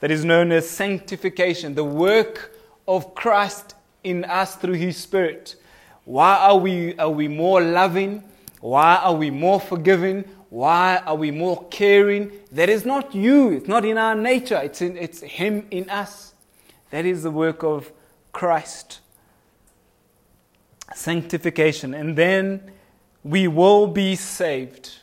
That 0.00 0.10
is 0.10 0.24
known 0.24 0.52
as 0.52 0.68
sanctification, 0.68 1.74
the 1.74 1.84
work 1.84 2.55
of 2.86 3.14
Christ 3.14 3.74
in 4.04 4.24
us 4.24 4.56
through 4.56 4.74
His 4.74 4.96
Spirit. 4.96 5.56
Why 6.04 6.36
are 6.36 6.56
we, 6.56 6.96
are 6.98 7.10
we 7.10 7.28
more 7.28 7.60
loving? 7.60 8.22
Why 8.60 8.96
are 8.96 9.14
we 9.14 9.30
more 9.30 9.60
forgiving? 9.60 10.24
Why 10.48 10.98
are 10.98 11.16
we 11.16 11.30
more 11.30 11.66
caring? 11.68 12.32
That 12.52 12.68
is 12.68 12.86
not 12.86 13.14
you. 13.14 13.50
It's 13.50 13.68
not 13.68 13.84
in 13.84 13.98
our 13.98 14.14
nature. 14.14 14.60
It's, 14.62 14.80
in, 14.80 14.96
it's 14.96 15.20
Him 15.20 15.66
in 15.70 15.90
us. 15.90 16.34
That 16.90 17.04
is 17.04 17.24
the 17.24 17.30
work 17.30 17.64
of 17.64 17.90
Christ. 18.32 19.00
Sanctification. 20.94 21.92
And 21.92 22.16
then 22.16 22.70
we 23.24 23.48
will 23.48 23.88
be 23.88 24.14
saved. 24.14 24.98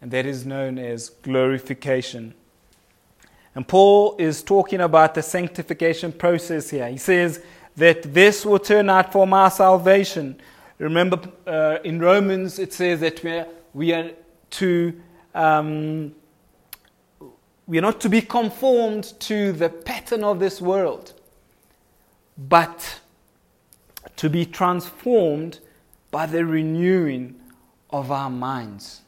And 0.00 0.10
that 0.10 0.26
is 0.26 0.44
known 0.44 0.78
as 0.78 1.08
glorification. 1.08 2.34
And 3.54 3.66
Paul 3.66 4.16
is 4.18 4.42
talking 4.42 4.80
about 4.80 5.14
the 5.14 5.22
sanctification 5.22 6.12
process 6.12 6.70
here. 6.70 6.88
He 6.88 6.96
says 6.96 7.42
that 7.76 8.14
this 8.14 8.46
will 8.46 8.58
turn 8.58 8.88
out 8.88 9.12
for 9.12 9.26
my 9.26 9.48
salvation. 9.48 10.40
Remember 10.78 11.20
uh, 11.46 11.78
in 11.84 12.00
Romans 12.00 12.58
it 12.58 12.72
says 12.72 13.00
that 13.00 13.22
we 13.22 13.30
are, 13.30 13.46
we 13.74 13.92
are 13.92 14.10
to 14.50 15.00
um, 15.34 16.14
we 17.66 17.78
are 17.78 17.82
not 17.82 18.00
to 18.00 18.08
be 18.08 18.20
conformed 18.20 19.14
to 19.20 19.52
the 19.52 19.68
pattern 19.68 20.24
of 20.24 20.40
this 20.40 20.60
world, 20.60 21.12
but 22.36 23.00
to 24.16 24.28
be 24.28 24.44
transformed 24.44 25.60
by 26.10 26.26
the 26.26 26.44
renewing 26.44 27.40
of 27.90 28.10
our 28.10 28.28
minds. 28.28 29.02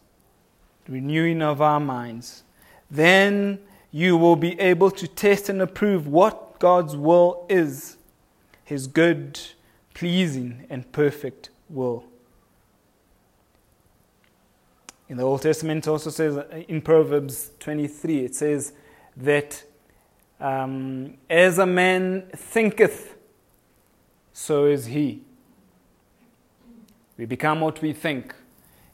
Renewing 0.88 1.42
of 1.42 1.60
our 1.60 1.80
minds. 1.80 2.44
Then 2.90 3.58
you 3.94 4.16
will 4.16 4.34
be 4.34 4.58
able 4.58 4.90
to 4.90 5.06
test 5.06 5.48
and 5.48 5.62
approve 5.62 6.08
what 6.08 6.58
God's 6.58 6.96
will 6.96 7.46
is 7.48 7.96
His 8.64 8.88
good, 8.88 9.38
pleasing, 9.94 10.66
and 10.68 10.90
perfect 10.90 11.50
will. 11.68 12.04
In 15.08 15.16
the 15.16 15.22
Old 15.22 15.42
Testament, 15.42 15.86
also 15.86 16.10
says 16.10 16.36
in 16.66 16.82
Proverbs 16.82 17.52
23, 17.60 18.24
it 18.24 18.34
says 18.34 18.72
that 19.16 19.62
um, 20.40 21.14
as 21.30 21.60
a 21.60 21.66
man 21.66 22.24
thinketh, 22.34 23.14
so 24.32 24.64
is 24.64 24.86
he. 24.86 25.22
We 27.16 27.26
become 27.26 27.60
what 27.60 27.80
we 27.80 27.92
think. 27.92 28.34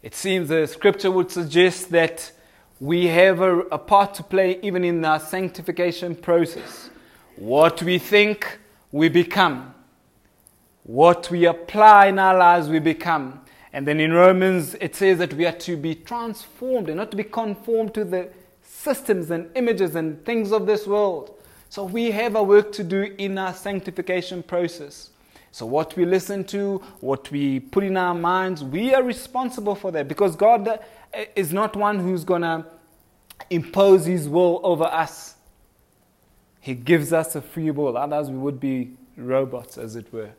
It 0.02 0.14
seems 0.14 0.50
the 0.50 0.66
scripture 0.66 1.10
would 1.10 1.30
suggest 1.30 1.88
that 1.92 2.32
we 2.80 3.06
have 3.08 3.40
a, 3.40 3.58
a 3.58 3.78
part 3.78 4.14
to 4.14 4.22
play 4.22 4.58
even 4.62 4.84
in 4.84 5.04
our 5.04 5.20
sanctification 5.20 6.16
process. 6.16 6.88
What 7.36 7.82
we 7.82 7.98
think, 7.98 8.58
we 8.90 9.10
become. 9.10 9.74
What 10.84 11.30
we 11.30 11.44
apply 11.44 12.06
in 12.06 12.18
our 12.18 12.36
lives, 12.36 12.68
we 12.68 12.78
become. 12.78 13.42
And 13.74 13.86
then 13.86 14.00
in 14.00 14.12
Romans, 14.12 14.74
it 14.80 14.96
says 14.96 15.18
that 15.18 15.34
we 15.34 15.46
are 15.46 15.52
to 15.52 15.76
be 15.76 15.94
transformed 15.94 16.88
and 16.88 16.96
not 16.96 17.10
to 17.10 17.16
be 17.18 17.24
conformed 17.24 17.92
to 17.94 18.04
the 18.04 18.30
systems 18.62 19.30
and 19.30 19.50
images 19.54 19.94
and 19.94 20.24
things 20.24 20.50
of 20.50 20.66
this 20.66 20.86
world. 20.86 21.36
So 21.68 21.84
we 21.84 22.10
have 22.10 22.34
a 22.34 22.42
work 22.42 22.72
to 22.72 22.82
do 22.82 23.14
in 23.18 23.36
our 23.36 23.52
sanctification 23.52 24.42
process. 24.42 25.10
So, 25.52 25.66
what 25.66 25.96
we 25.96 26.04
listen 26.04 26.44
to, 26.44 26.78
what 27.00 27.30
we 27.30 27.60
put 27.60 27.82
in 27.82 27.96
our 27.96 28.14
minds, 28.14 28.62
we 28.62 28.94
are 28.94 29.02
responsible 29.02 29.74
for 29.74 29.90
that 29.90 30.06
because 30.06 30.36
God 30.36 30.80
is 31.34 31.52
not 31.52 31.74
one 31.74 31.98
who's 31.98 32.24
going 32.24 32.42
to 32.42 32.64
impose 33.50 34.06
His 34.06 34.28
will 34.28 34.60
over 34.62 34.84
us. 34.84 35.34
He 36.60 36.74
gives 36.74 37.12
us 37.12 37.34
a 37.34 37.42
free 37.42 37.70
will, 37.70 37.96
otherwise, 37.96 38.30
we 38.30 38.36
would 38.36 38.60
be 38.60 38.92
robots, 39.16 39.76
as 39.76 39.96
it 39.96 40.12
were. 40.12 40.26
He 40.26 40.32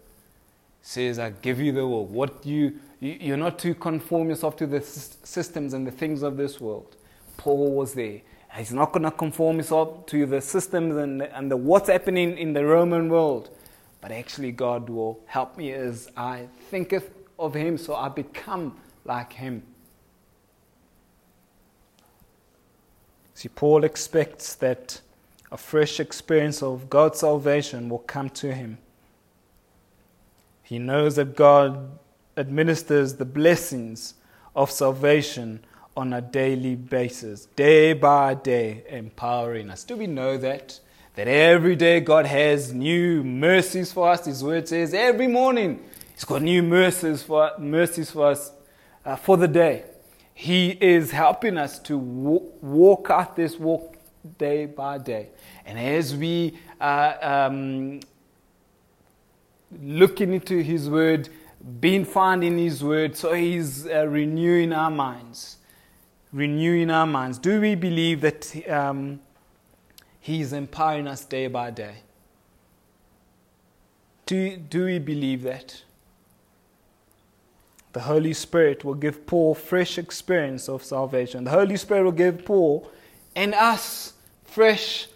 says, 0.81 1.19
I 1.19 1.31
give 1.31 1.59
you 1.59 1.71
the 1.71 1.85
will. 1.85 2.05
What 2.05 2.45
you, 2.45 2.79
you're 2.99 3.37
not 3.37 3.59
to 3.59 3.75
conform 3.75 4.29
yourself 4.29 4.55
to 4.57 4.67
the 4.67 4.81
systems 4.81 5.73
and 5.73 5.85
the 5.85 5.91
things 5.91 6.21
of 6.21 6.37
this 6.37 6.61
world. 6.61 6.95
Paul 7.37 7.71
was 7.73 7.95
there. 7.95 8.21
He's 8.55 8.71
not 8.71 8.91
going 8.91 9.03
to 9.03 9.11
conform 9.11 9.57
himself 9.57 10.05
to 10.07 10.25
the 10.25 10.41
systems 10.41 10.95
and, 10.95 11.23
and 11.23 11.49
the, 11.49 11.57
what's 11.57 11.89
happening 11.89 12.37
in 12.37 12.53
the 12.53 12.65
Roman 12.65 13.09
world 13.09 13.49
but 14.01 14.11
actually 14.11 14.51
God 14.51 14.89
will 14.89 15.19
help 15.27 15.57
me 15.57 15.71
as 15.71 16.09
I 16.17 16.47
thinketh 16.69 17.09
of 17.39 17.53
Him, 17.53 17.77
so 17.77 17.95
I 17.95 18.09
become 18.09 18.77
like 19.05 19.33
Him. 19.33 19.63
See, 23.41 23.49
Paul 23.49 23.83
expects 23.83 24.53
that 24.55 25.01
a 25.51 25.57
fresh 25.57 25.99
experience 25.99 26.61
of 26.61 26.89
God's 26.89 27.19
salvation 27.19 27.89
will 27.89 27.99
come 27.99 28.29
to 28.29 28.53
him. 28.53 28.77
He 30.63 30.79
knows 30.79 31.15
that 31.15 31.35
God 31.35 31.97
administers 32.37 33.15
the 33.15 33.25
blessings 33.25 34.13
of 34.55 34.71
salvation 34.71 35.65
on 35.97 36.13
a 36.13 36.21
daily 36.21 36.75
basis, 36.75 37.47
day 37.55 37.93
by 37.93 38.35
day, 38.35 38.83
empowering 38.87 39.69
us. 39.69 39.83
Do 39.83 39.97
we 39.97 40.05
know 40.07 40.37
that? 40.37 40.79
That 41.15 41.27
every 41.27 41.75
day 41.75 41.99
God 41.99 42.25
has 42.25 42.73
new 42.73 43.23
mercies 43.23 43.91
for 43.91 44.09
us. 44.09 44.25
His 44.25 44.43
word 44.43 44.67
says 44.67 44.93
every 44.93 45.27
morning 45.27 45.83
He's 46.13 46.23
got 46.23 46.43
new 46.43 46.61
mercies 46.61 47.23
for, 47.23 47.51
mercies 47.57 48.11
for 48.11 48.27
us 48.27 48.51
uh, 49.03 49.15
for 49.15 49.37
the 49.37 49.47
day. 49.47 49.85
He 50.35 50.69
is 50.69 51.09
helping 51.09 51.57
us 51.57 51.79
to 51.79 51.97
walk 51.97 53.09
out 53.09 53.35
this 53.35 53.57
walk 53.57 53.97
day 54.37 54.67
by 54.67 54.99
day. 54.99 55.29
And 55.65 55.79
as 55.79 56.15
we 56.15 56.59
are 56.79 57.17
um, 57.23 58.01
looking 59.81 60.33
into 60.33 60.61
His 60.61 60.89
word, 60.89 61.29
being 61.79 62.05
found 62.05 62.43
in 62.43 62.57
His 62.57 62.83
word, 62.83 63.17
so 63.17 63.33
He's 63.33 63.87
uh, 63.87 64.07
renewing 64.07 64.73
our 64.73 64.91
minds. 64.91 65.57
Renewing 66.31 66.91
our 66.91 67.07
minds. 67.07 67.39
Do 67.39 67.59
we 67.59 67.73
believe 67.73 68.21
that? 68.21 68.69
Um, 68.69 69.21
he 70.21 70.39
is 70.39 70.53
empowering 70.53 71.07
us 71.07 71.25
day 71.25 71.47
by 71.47 71.71
day. 71.71 71.95
Do, 74.27 74.55
do 74.55 74.85
we 74.85 74.99
believe 74.99 75.41
that? 75.43 75.81
The 77.93 78.01
Holy 78.01 78.33
Spirit 78.33 78.85
will 78.85 78.93
give 78.93 79.25
Paul 79.25 79.55
fresh 79.55 79.97
experience 79.97 80.69
of 80.69 80.83
salvation. 80.83 81.43
The 81.43 81.49
Holy 81.49 81.75
Spirit 81.75 82.03
will 82.03 82.11
give 82.13 82.45
Paul 82.45 82.89
and 83.35 83.53
us 83.55 84.13
fresh 84.45 85.07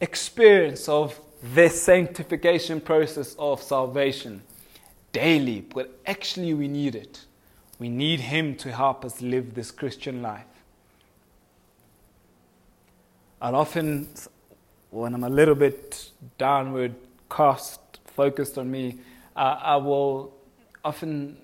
experience 0.00 0.88
of 0.88 1.20
this 1.42 1.82
sanctification 1.82 2.80
process 2.80 3.34
of 3.38 3.60
salvation 3.60 4.42
daily. 5.12 5.60
But 5.60 5.98
actually, 6.06 6.54
we 6.54 6.68
need 6.68 6.94
it. 6.94 7.24
We 7.78 7.88
need 7.88 8.20
Him 8.20 8.54
to 8.56 8.72
help 8.72 9.04
us 9.04 9.20
live 9.20 9.54
this 9.54 9.72
Christian 9.72 10.22
life. 10.22 10.46
And 13.42 13.56
often 13.56 14.08
when 14.92 15.14
I'm 15.14 15.24
a 15.24 15.28
little 15.28 15.54
bit 15.54 16.10
downward 16.36 16.94
cast, 17.30 17.80
focused 18.04 18.58
on 18.58 18.70
me, 18.70 18.98
uh, 19.34 19.58
I 19.60 19.76
will 19.76 20.34
often, 20.84 21.38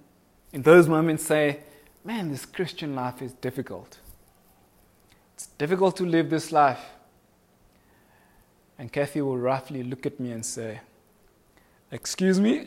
in 0.52 0.62
those 0.62 0.86
moments, 0.86 1.24
say, 1.24 1.60
Man, 2.04 2.30
this 2.30 2.44
Christian 2.44 2.94
life 2.94 3.20
is 3.22 3.32
difficult. 3.32 3.98
It's 5.34 5.46
difficult 5.46 5.96
to 5.96 6.04
live 6.04 6.30
this 6.30 6.52
life. 6.52 6.80
And 8.78 8.92
Kathy 8.92 9.20
will 9.22 9.38
roughly 9.38 9.82
look 9.82 10.06
at 10.06 10.20
me 10.20 10.30
and 10.30 10.44
say, 10.44 10.80
Excuse 11.90 12.38
me? 12.38 12.64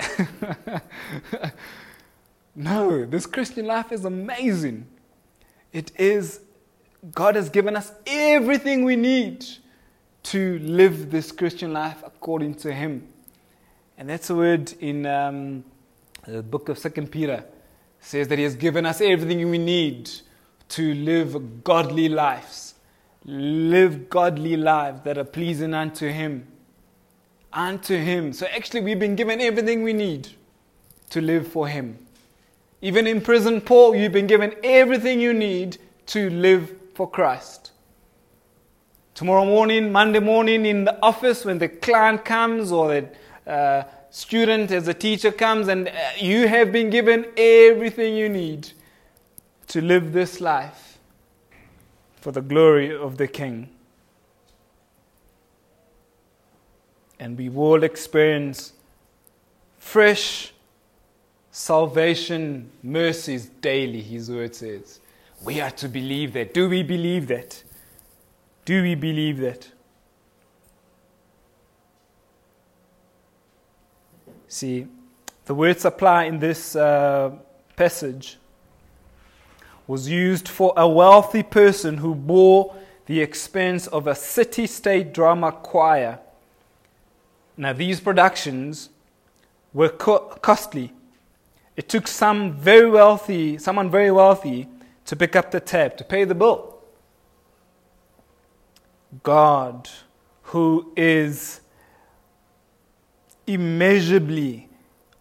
no, 2.56 3.06
this 3.06 3.28
Christian 3.28 3.68
life 3.68 3.92
is 3.92 4.04
amazing. 4.04 4.88
It 5.72 5.92
is, 6.00 6.42
God 7.14 7.36
has 7.36 7.50
given 7.50 7.76
us 7.76 7.92
everything 8.08 8.84
we 8.84 8.96
need 8.96 9.46
to 10.24 10.60
live 10.60 11.12
this 11.12 11.32
Christian 11.32 11.74
life 11.74 12.04
according 12.06 12.56
to 12.56 12.74
Him. 12.74 13.08
And 13.98 14.10
that's 14.10 14.30
a 14.30 14.36
word 14.36 14.74
in 14.80 15.06
um, 15.06 15.64
the 16.28 16.44
book 16.44 16.70
of 16.70 16.78
Second 16.78 17.12
Peter. 17.12 17.44
says 18.00 18.28
that 18.28 18.38
He 18.38 18.44
has 18.44 18.56
given 18.56 18.86
us 18.86 19.02
everything 19.02 19.50
we 19.50 19.58
need 19.58 20.10
to 20.70 20.94
live 20.94 21.64
godly 21.64 22.10
lives, 22.10 22.76
live 23.26 24.10
godly 24.10 24.58
lives 24.58 25.02
that 25.04 25.18
are 25.18 25.24
pleasing 25.24 25.74
unto 25.74 26.10
Him. 26.10 26.48
Unto 27.54 27.98
Him. 27.98 28.34
So 28.34 28.48
actually, 28.48 28.82
we've 28.82 29.00
been 29.00 29.16
given 29.16 29.42
everything 29.42 29.84
we 29.84 29.94
need 29.94 30.30
to 31.10 31.22
live 31.22 31.48
for 31.48 31.68
Him. 31.68 31.98
Even 32.82 33.06
in 33.06 33.22
prison, 33.22 33.62
Paul, 33.62 33.96
you've 33.96 34.14
been 34.14 34.28
given 34.28 34.56
everything 34.64 35.20
you 35.20 35.34
need 35.34 35.78
to 36.08 36.30
live 36.30 36.74
for 36.96 37.10
Christ. 37.10 37.71
Tomorrow 39.14 39.46
morning, 39.46 39.92
Monday 39.92 40.20
morning 40.20 40.66
in 40.66 40.86
the 40.86 40.98
office 41.04 41.46
when 41.46 41.60
the 41.60 41.68
client 41.68 42.24
comes 42.24 42.72
or 42.72 42.88
the 43.46 43.52
uh, 43.52 43.84
student 44.10 44.72
as 44.72 44.88
a 44.88 44.94
teacher 44.94 45.32
comes 45.32 45.68
and 45.68 45.88
uh, 45.88 45.92
you 46.18 46.48
have 46.48 46.72
been 46.72 46.90
given 46.90 47.26
everything 47.38 48.16
you 48.16 48.30
need 48.30 48.72
to 49.68 49.82
live 49.82 50.14
this 50.14 50.42
life 50.42 50.98
for 52.16 52.32
the 52.32 52.42
glory 52.42 52.96
of 52.96 53.18
the 53.18 53.28
King. 53.28 53.70
And 57.20 57.38
we 57.38 57.50
will 57.50 57.84
experience 57.84 58.74
fresh 59.78 60.54
salvation 61.52 62.70
mercies 62.82 63.48
daily, 63.62 64.02
his 64.02 64.30
word 64.32 64.56
says. 64.56 65.00
We 65.44 65.60
are 65.62 65.72
to 65.72 65.88
believe 65.88 66.34
that. 66.34 66.54
Do 66.54 66.70
we 66.70 66.84
believe 66.84 67.28
that? 67.28 67.64
Do 68.66 68.82
we 68.82 68.96
believe 68.96 69.40
that? 69.40 69.68
See, 74.48 74.88
the 75.46 75.56
word 75.56 75.80
supply 75.80 76.26
in 76.26 76.40
this 76.40 76.76
uh, 76.76 77.32
passage 77.76 78.38
was 79.88 80.08
used 80.08 80.48
for 80.48 80.74
a 80.78 80.88
wealthy 80.88 81.44
person 81.44 81.98
who 81.98 82.14
bore 82.14 82.76
the 83.06 83.20
expense 83.20 83.88
of 83.88 84.08
a 84.08 84.16
city 84.16 84.68
state 84.68 85.14
drama 85.14 85.52
choir. 85.52 86.20
Now, 87.58 87.74
these 87.74 88.00
productions 88.00 88.90
were 89.74 89.90
co- 89.90 90.38
costly. 90.42 90.94
It 91.76 91.90
took 91.90 92.08
some 92.08 92.54
very 92.54 92.90
wealthy, 92.90 93.58
someone 93.58 93.90
very 93.90 94.12
wealthy, 94.12 94.68
to 95.06 95.16
pick 95.16 95.36
up 95.36 95.52
the 95.52 95.60
tab, 95.60 95.98
to 95.98 96.04
pay 96.04 96.24
the 96.24 96.36
bill. 96.36 96.71
God, 99.24 99.90
who 100.44 100.94
is 100.96 101.62
immeasurably 103.46 104.70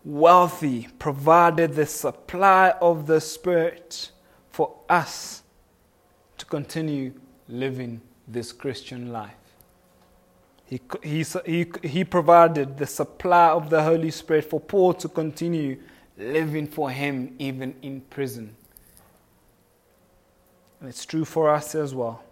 wealthy, 0.05 0.89
provided 0.99 1.75
the 1.75 1.87
supply 1.87 2.75
of 2.81 3.07
the 3.07 3.21
Spirit 3.21 4.11
for 4.51 4.75
us 4.89 5.43
to 6.39 6.47
continue 6.47 7.13
living 7.49 8.01
this 8.27 8.53
Christian 8.53 9.13
life. 9.13 9.35
He, 10.67 10.81
he, 11.03 11.25
he, 11.45 11.67
he 11.83 12.05
provided 12.05 12.79
the 12.79 12.87
supply 12.87 13.49
of 13.49 13.71
the 13.71 13.83
Holy 13.83 14.13
Spirit 14.13 14.49
for 14.49 14.61
Paul 14.61 14.95
to 14.95 15.09
continue 15.09 15.81
living 16.17 16.69
for 16.69 16.91
Him 16.91 17.35
even 17.41 17.75
in 17.83 18.03
prison. 18.03 18.55
And 20.79 20.89
it's 20.89 21.05
true 21.05 21.25
for 21.25 21.51
us 21.51 21.75
as 21.75 21.93
well. 21.95 22.23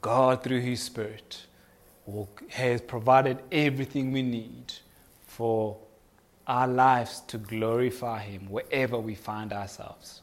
God, 0.00 0.42
through 0.42 0.60
His 0.60 0.82
Spirit, 0.82 1.46
has 2.50 2.80
provided 2.80 3.38
everything 3.52 4.12
we 4.12 4.22
need 4.22 4.72
for 5.26 5.76
our 6.46 6.66
lives 6.66 7.20
to 7.28 7.38
glorify 7.38 8.20
Him 8.20 8.48
wherever 8.50 8.98
we 8.98 9.14
find 9.14 9.52
ourselves. 9.52 10.22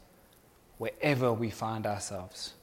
Wherever 0.78 1.32
we 1.32 1.50
find 1.50 1.86
ourselves. 1.86 2.54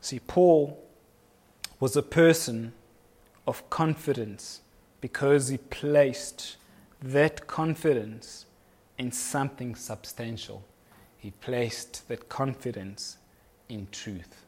See, 0.00 0.20
Paul 0.20 0.78
was 1.80 1.96
a 1.96 2.02
person 2.02 2.72
of 3.46 3.68
confidence 3.70 4.60
because 5.00 5.48
he 5.48 5.58
placed 5.58 6.56
that 7.02 7.46
confidence 7.46 8.46
in 8.98 9.12
something 9.12 9.74
substantial. 9.74 10.64
He 11.18 11.32
placed 11.32 12.08
that 12.08 12.28
confidence 12.28 13.18
in 13.68 13.88
truth. 13.90 14.44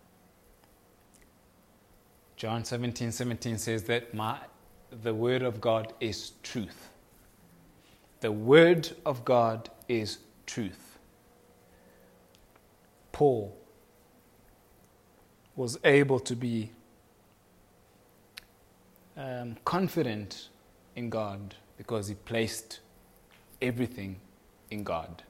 John 2.36 2.64
17 2.64 3.10
17 3.12 3.58
says 3.58 3.84
that 3.84 4.14
my, 4.14 4.38
the 5.02 5.12
Word 5.14 5.42
of 5.42 5.60
God 5.60 5.92
is 6.00 6.32
truth. 6.42 6.90
The 8.20 8.32
Word 8.32 8.90
of 9.04 9.24
God 9.24 9.70
is 9.88 10.18
truth. 10.46 10.98
Paul 13.12 13.56
was 15.56 15.78
able 15.82 16.20
to 16.20 16.36
be 16.36 16.70
um, 19.16 19.56
confident 19.64 20.48
in 20.94 21.10
God 21.10 21.56
because 21.76 22.08
he 22.08 22.14
placed 22.14 22.80
everything 23.60 24.20
in 24.70 24.84
God, 24.84 25.24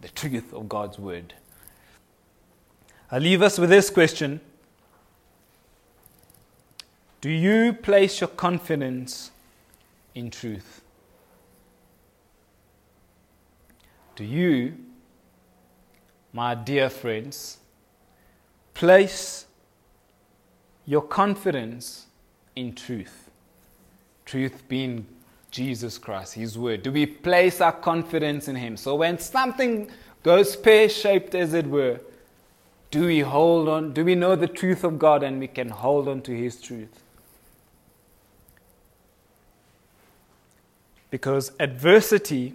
the 0.00 0.08
truth 0.08 0.52
of 0.52 0.68
God's 0.68 0.98
word. 0.98 1.34
I 3.10 3.18
leave 3.18 3.40
us 3.40 3.58
with 3.58 3.70
this 3.70 3.88
question 3.90 4.40
Do 7.20 7.30
you 7.30 7.72
place 7.72 8.20
your 8.20 8.28
confidence 8.28 9.30
in 10.14 10.30
truth? 10.30 10.82
Do 14.14 14.24
you, 14.24 14.74
my 16.32 16.54
dear 16.54 16.90
friends, 16.90 17.58
place 18.74 19.46
your 20.84 21.02
confidence 21.02 22.06
in 22.56 22.74
truth? 22.74 23.30
Truth 24.24 24.68
being 24.68 25.06
Jesus 25.50 25.96
Christ, 25.96 26.34
His 26.34 26.58
Word? 26.58 26.82
Do 26.82 26.92
we 26.92 27.06
place 27.06 27.60
our 27.60 27.72
confidence 27.72 28.48
in 28.48 28.56
Him? 28.56 28.76
So 28.76 28.96
when 28.96 29.18
something 29.18 29.88
goes 30.22 30.56
pear 30.56 30.88
shaped, 30.88 31.34
as 31.34 31.54
it 31.54 31.66
were, 31.66 32.00
do 32.90 33.06
we 33.06 33.20
hold 33.20 33.68
on? 33.68 33.92
Do 33.92 34.04
we 34.04 34.14
know 34.14 34.34
the 34.34 34.48
truth 34.48 34.82
of 34.82 34.98
God 34.98 35.22
and 35.22 35.38
we 35.38 35.48
can 35.48 35.68
hold 35.68 36.08
on 36.08 36.22
to 36.22 36.32
His 36.32 36.60
truth? 36.60 37.02
Because 41.10 41.52
adversity, 41.58 42.54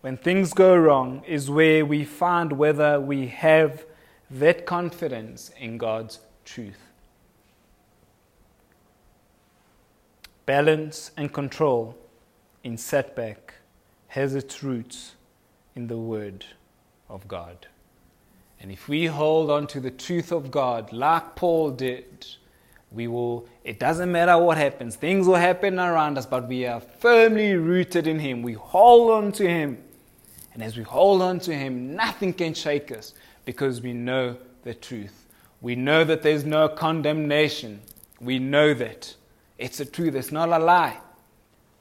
when 0.00 0.16
things 0.16 0.52
go 0.52 0.76
wrong, 0.76 1.22
is 1.26 1.50
where 1.50 1.84
we 1.84 2.04
find 2.04 2.52
whether 2.52 3.00
we 3.00 3.28
have 3.28 3.84
that 4.30 4.66
confidence 4.66 5.50
in 5.58 5.78
God's 5.78 6.20
truth. 6.44 6.80
Balance 10.46 11.10
and 11.16 11.32
control 11.32 11.96
in 12.62 12.76
setback 12.76 13.54
has 14.08 14.34
its 14.34 14.62
roots 14.62 15.14
in 15.74 15.86
the 15.86 15.96
Word 15.96 16.44
of 17.08 17.26
God. 17.26 17.66
And 18.64 18.72
if 18.72 18.88
we 18.88 19.04
hold 19.04 19.50
on 19.50 19.66
to 19.66 19.78
the 19.78 19.90
truth 19.90 20.32
of 20.32 20.50
God 20.50 20.90
like 20.90 21.36
Paul 21.36 21.70
did, 21.72 22.26
we 22.90 23.06
will, 23.08 23.46
it 23.62 23.78
doesn't 23.78 24.10
matter 24.10 24.38
what 24.38 24.56
happens, 24.56 24.96
things 24.96 25.26
will 25.26 25.34
happen 25.34 25.78
around 25.78 26.16
us, 26.16 26.24
but 26.24 26.48
we 26.48 26.64
are 26.64 26.80
firmly 26.80 27.56
rooted 27.56 28.06
in 28.06 28.18
Him. 28.18 28.40
We 28.40 28.54
hold 28.54 29.10
on 29.10 29.32
to 29.32 29.46
Him. 29.46 29.84
And 30.54 30.62
as 30.62 30.78
we 30.78 30.82
hold 30.82 31.20
on 31.20 31.40
to 31.40 31.54
Him, 31.54 31.94
nothing 31.94 32.32
can 32.32 32.54
shake 32.54 32.90
us 32.90 33.12
because 33.44 33.82
we 33.82 33.92
know 33.92 34.38
the 34.62 34.72
truth. 34.72 35.26
We 35.60 35.76
know 35.76 36.02
that 36.02 36.22
there's 36.22 36.46
no 36.46 36.66
condemnation. 36.66 37.82
We 38.18 38.38
know 38.38 38.72
that. 38.72 39.14
It's 39.58 39.80
a 39.80 39.84
truth, 39.84 40.14
it's 40.14 40.32
not 40.32 40.48
a 40.48 40.58
lie. 40.58 40.96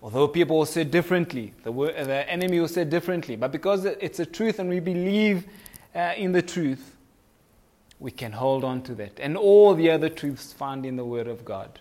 Although 0.01 0.27
people 0.27 0.57
will 0.57 0.65
say 0.65 0.83
differently, 0.83 1.53
the, 1.63 1.71
word, 1.71 1.95
the 1.95 2.29
enemy 2.29 2.59
will 2.59 2.67
say 2.67 2.83
differently, 2.83 3.37
but 3.37 3.53
because 3.53 3.85
it's 3.85 4.19
a 4.19 4.25
truth 4.25 4.59
and 4.59 4.69
we 4.69 4.81
believe 4.81 5.47
uh, 5.95 6.13
in 6.17 6.31
the 6.31 6.41
truth, 6.41 6.95
we 7.99 8.11
can 8.11 8.33
hold 8.33 8.63
on 8.63 8.81
to 8.83 8.95
that. 8.95 9.19
And 9.19 9.37
all 9.37 9.75
the 9.75 9.89
other 9.89 10.09
truths 10.09 10.51
found 10.51 10.85
in 10.85 10.95
the 10.95 11.05
Word 11.05 11.27
of 11.27 11.45
God. 11.45 11.79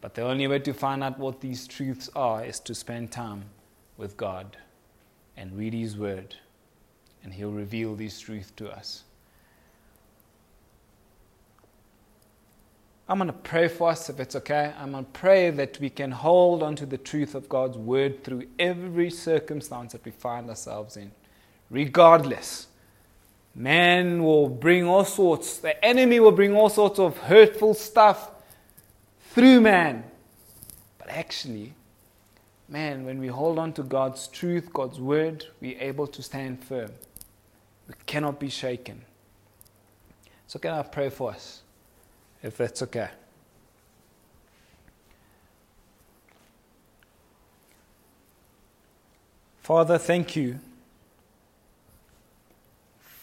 But 0.00 0.14
the 0.14 0.22
only 0.22 0.46
way 0.46 0.58
to 0.60 0.72
find 0.72 1.02
out 1.02 1.18
what 1.18 1.40
these 1.40 1.66
truths 1.66 2.10
are 2.14 2.44
is 2.44 2.60
to 2.60 2.74
spend 2.74 3.12
time 3.12 3.44
with 3.96 4.16
God 4.16 4.56
and 5.36 5.56
read 5.56 5.74
His 5.74 5.96
Word, 5.96 6.36
and 7.22 7.32
He'll 7.32 7.52
reveal 7.52 7.94
these 7.94 8.18
truths 8.18 8.52
to 8.56 8.70
us. 8.70 9.04
I'm 13.08 13.18
going 13.18 13.28
to 13.28 13.32
pray 13.32 13.68
for 13.68 13.90
us 13.90 14.10
if 14.10 14.18
it's 14.18 14.34
okay. 14.34 14.72
I'm 14.78 14.90
going 14.92 15.04
to 15.04 15.10
pray 15.12 15.50
that 15.50 15.78
we 15.78 15.90
can 15.90 16.10
hold 16.10 16.62
on 16.62 16.74
to 16.76 16.86
the 16.86 16.98
truth 16.98 17.36
of 17.36 17.48
God's 17.48 17.78
word 17.78 18.24
through 18.24 18.48
every 18.58 19.10
circumstance 19.10 19.92
that 19.92 20.04
we 20.04 20.10
find 20.10 20.48
ourselves 20.48 20.96
in, 20.96 21.12
regardless. 21.70 22.66
Man 23.56 24.22
will 24.22 24.50
bring 24.50 24.86
all 24.86 25.04
sorts, 25.04 25.56
the 25.56 25.82
enemy 25.82 26.20
will 26.20 26.30
bring 26.30 26.54
all 26.54 26.68
sorts 26.68 26.98
of 26.98 27.16
hurtful 27.16 27.72
stuff 27.72 28.30
through 29.30 29.62
man. 29.62 30.04
But 30.98 31.08
actually, 31.08 31.72
man, 32.68 33.06
when 33.06 33.18
we 33.18 33.28
hold 33.28 33.58
on 33.58 33.72
to 33.72 33.82
God's 33.82 34.28
truth, 34.28 34.70
God's 34.72 35.00
word, 35.00 35.46
we're 35.60 35.80
able 35.80 36.06
to 36.06 36.22
stand 36.22 36.62
firm. 36.62 36.90
We 37.88 37.94
cannot 38.04 38.38
be 38.38 38.50
shaken. 38.50 39.02
So, 40.46 40.58
can 40.58 40.74
I 40.74 40.82
pray 40.82 41.08
for 41.08 41.30
us? 41.30 41.62
if 42.46 42.56
that's 42.56 42.80
okay. 42.82 43.08
Father, 49.62 49.98
thank 49.98 50.36
you 50.36 50.60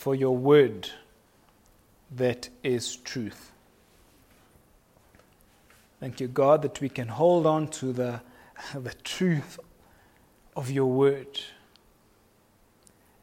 for 0.04 0.14
your 0.14 0.36
word 0.36 0.90
that 2.12 2.50
is 2.62 2.98
truth. 2.98 3.54
Thank 6.02 6.20
you, 6.20 6.28
God, 6.28 6.62
that 6.64 6.82
we 6.82 6.90
can 6.90 7.08
hold 7.08 7.46
on 7.46 7.70
to 7.70 7.94
the, 7.94 8.20
the 8.76 8.94
truth 9.06 9.62
of 10.58 10.70
your 10.70 10.88
word. 10.88 11.40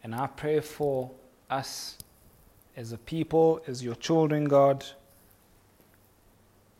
And 0.03 0.15
I 0.15 0.27
pray 0.29 0.61
for 0.61 1.11
us 1.51 1.99
as 2.75 2.93
a 2.93 2.97
people, 2.97 3.61
as 3.67 3.85
your 3.85 3.97
children, 3.97 4.47
God, 4.47 4.83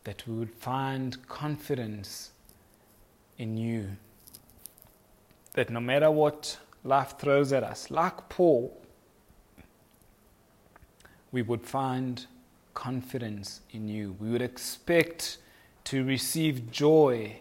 that 0.05 0.27
we 0.27 0.33
would 0.33 0.55
find 0.55 1.29
confidence 1.29 2.31
in 3.37 3.59
you. 3.59 3.99
That 5.53 5.69
no 5.69 5.81
matter 5.81 6.11
what 6.11 6.57
life 6.85 7.19
throws 7.19 7.53
at 7.53 7.63
us, 7.63 7.91
like 7.91 8.31
Paul, 8.31 8.80
we 11.33 11.43
would 11.43 11.67
find 11.67 12.27
confidence 12.75 13.61
in 13.71 13.89
you. 13.89 14.17
We 14.19 14.31
would 14.31 14.43
expect 14.43 15.39
to 15.85 16.05
receive 16.05 16.71
joy, 16.71 17.41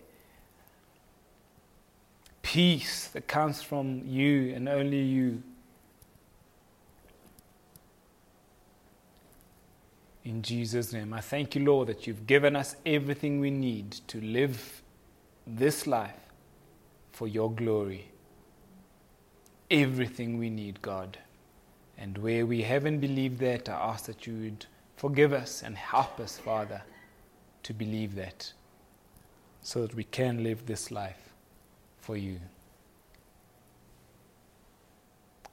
peace 2.42 3.08
that 3.08 3.28
comes 3.28 3.62
from 3.62 4.04
you 4.06 4.54
and 4.56 4.68
only 4.68 5.02
you. 5.02 5.44
In 10.26 10.42
Jesus' 10.42 10.94
name, 10.94 11.14
I 11.14 11.22
thank 11.22 11.56
you, 11.56 11.66
Lord, 11.66 11.88
that 11.88 12.06
you've 12.06 12.28
given 12.28 12.56
us 12.56 12.76
everything 12.86 13.40
we 13.40 13.50
need 13.50 13.92
to 14.08 14.22
live 14.22 14.82
this 15.48 15.88
life 15.88 16.14
for 17.12 17.28
your 17.28 17.52
glory. 17.52 18.12
Everything 19.72 20.38
we 20.38 20.50
need, 20.50 20.82
God. 20.82 21.18
And 22.00 22.18
where 22.18 22.46
we 22.46 22.62
haven't 22.62 23.00
believed 23.00 23.40
that, 23.40 23.68
I 23.68 23.74
ask 23.74 24.06
that 24.06 24.26
you 24.26 24.34
would 24.34 24.66
forgive 24.96 25.34
us 25.34 25.62
and 25.62 25.76
help 25.76 26.20
us, 26.22 26.38
Father, 26.38 26.82
to 27.64 27.74
believe 27.74 28.16
that 28.16 28.54
so 29.62 29.82
that 29.82 29.94
we 29.94 30.06
can 30.06 30.42
live 30.42 30.66
this 30.66 30.92
life 30.92 31.34
for 32.00 32.16
you. 32.16 32.40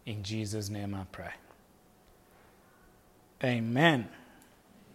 In 0.06 0.22
Jesus' 0.22 0.70
name 0.70 0.94
I 0.94 1.02
pray. 1.10 1.32
Amen. 3.42 4.08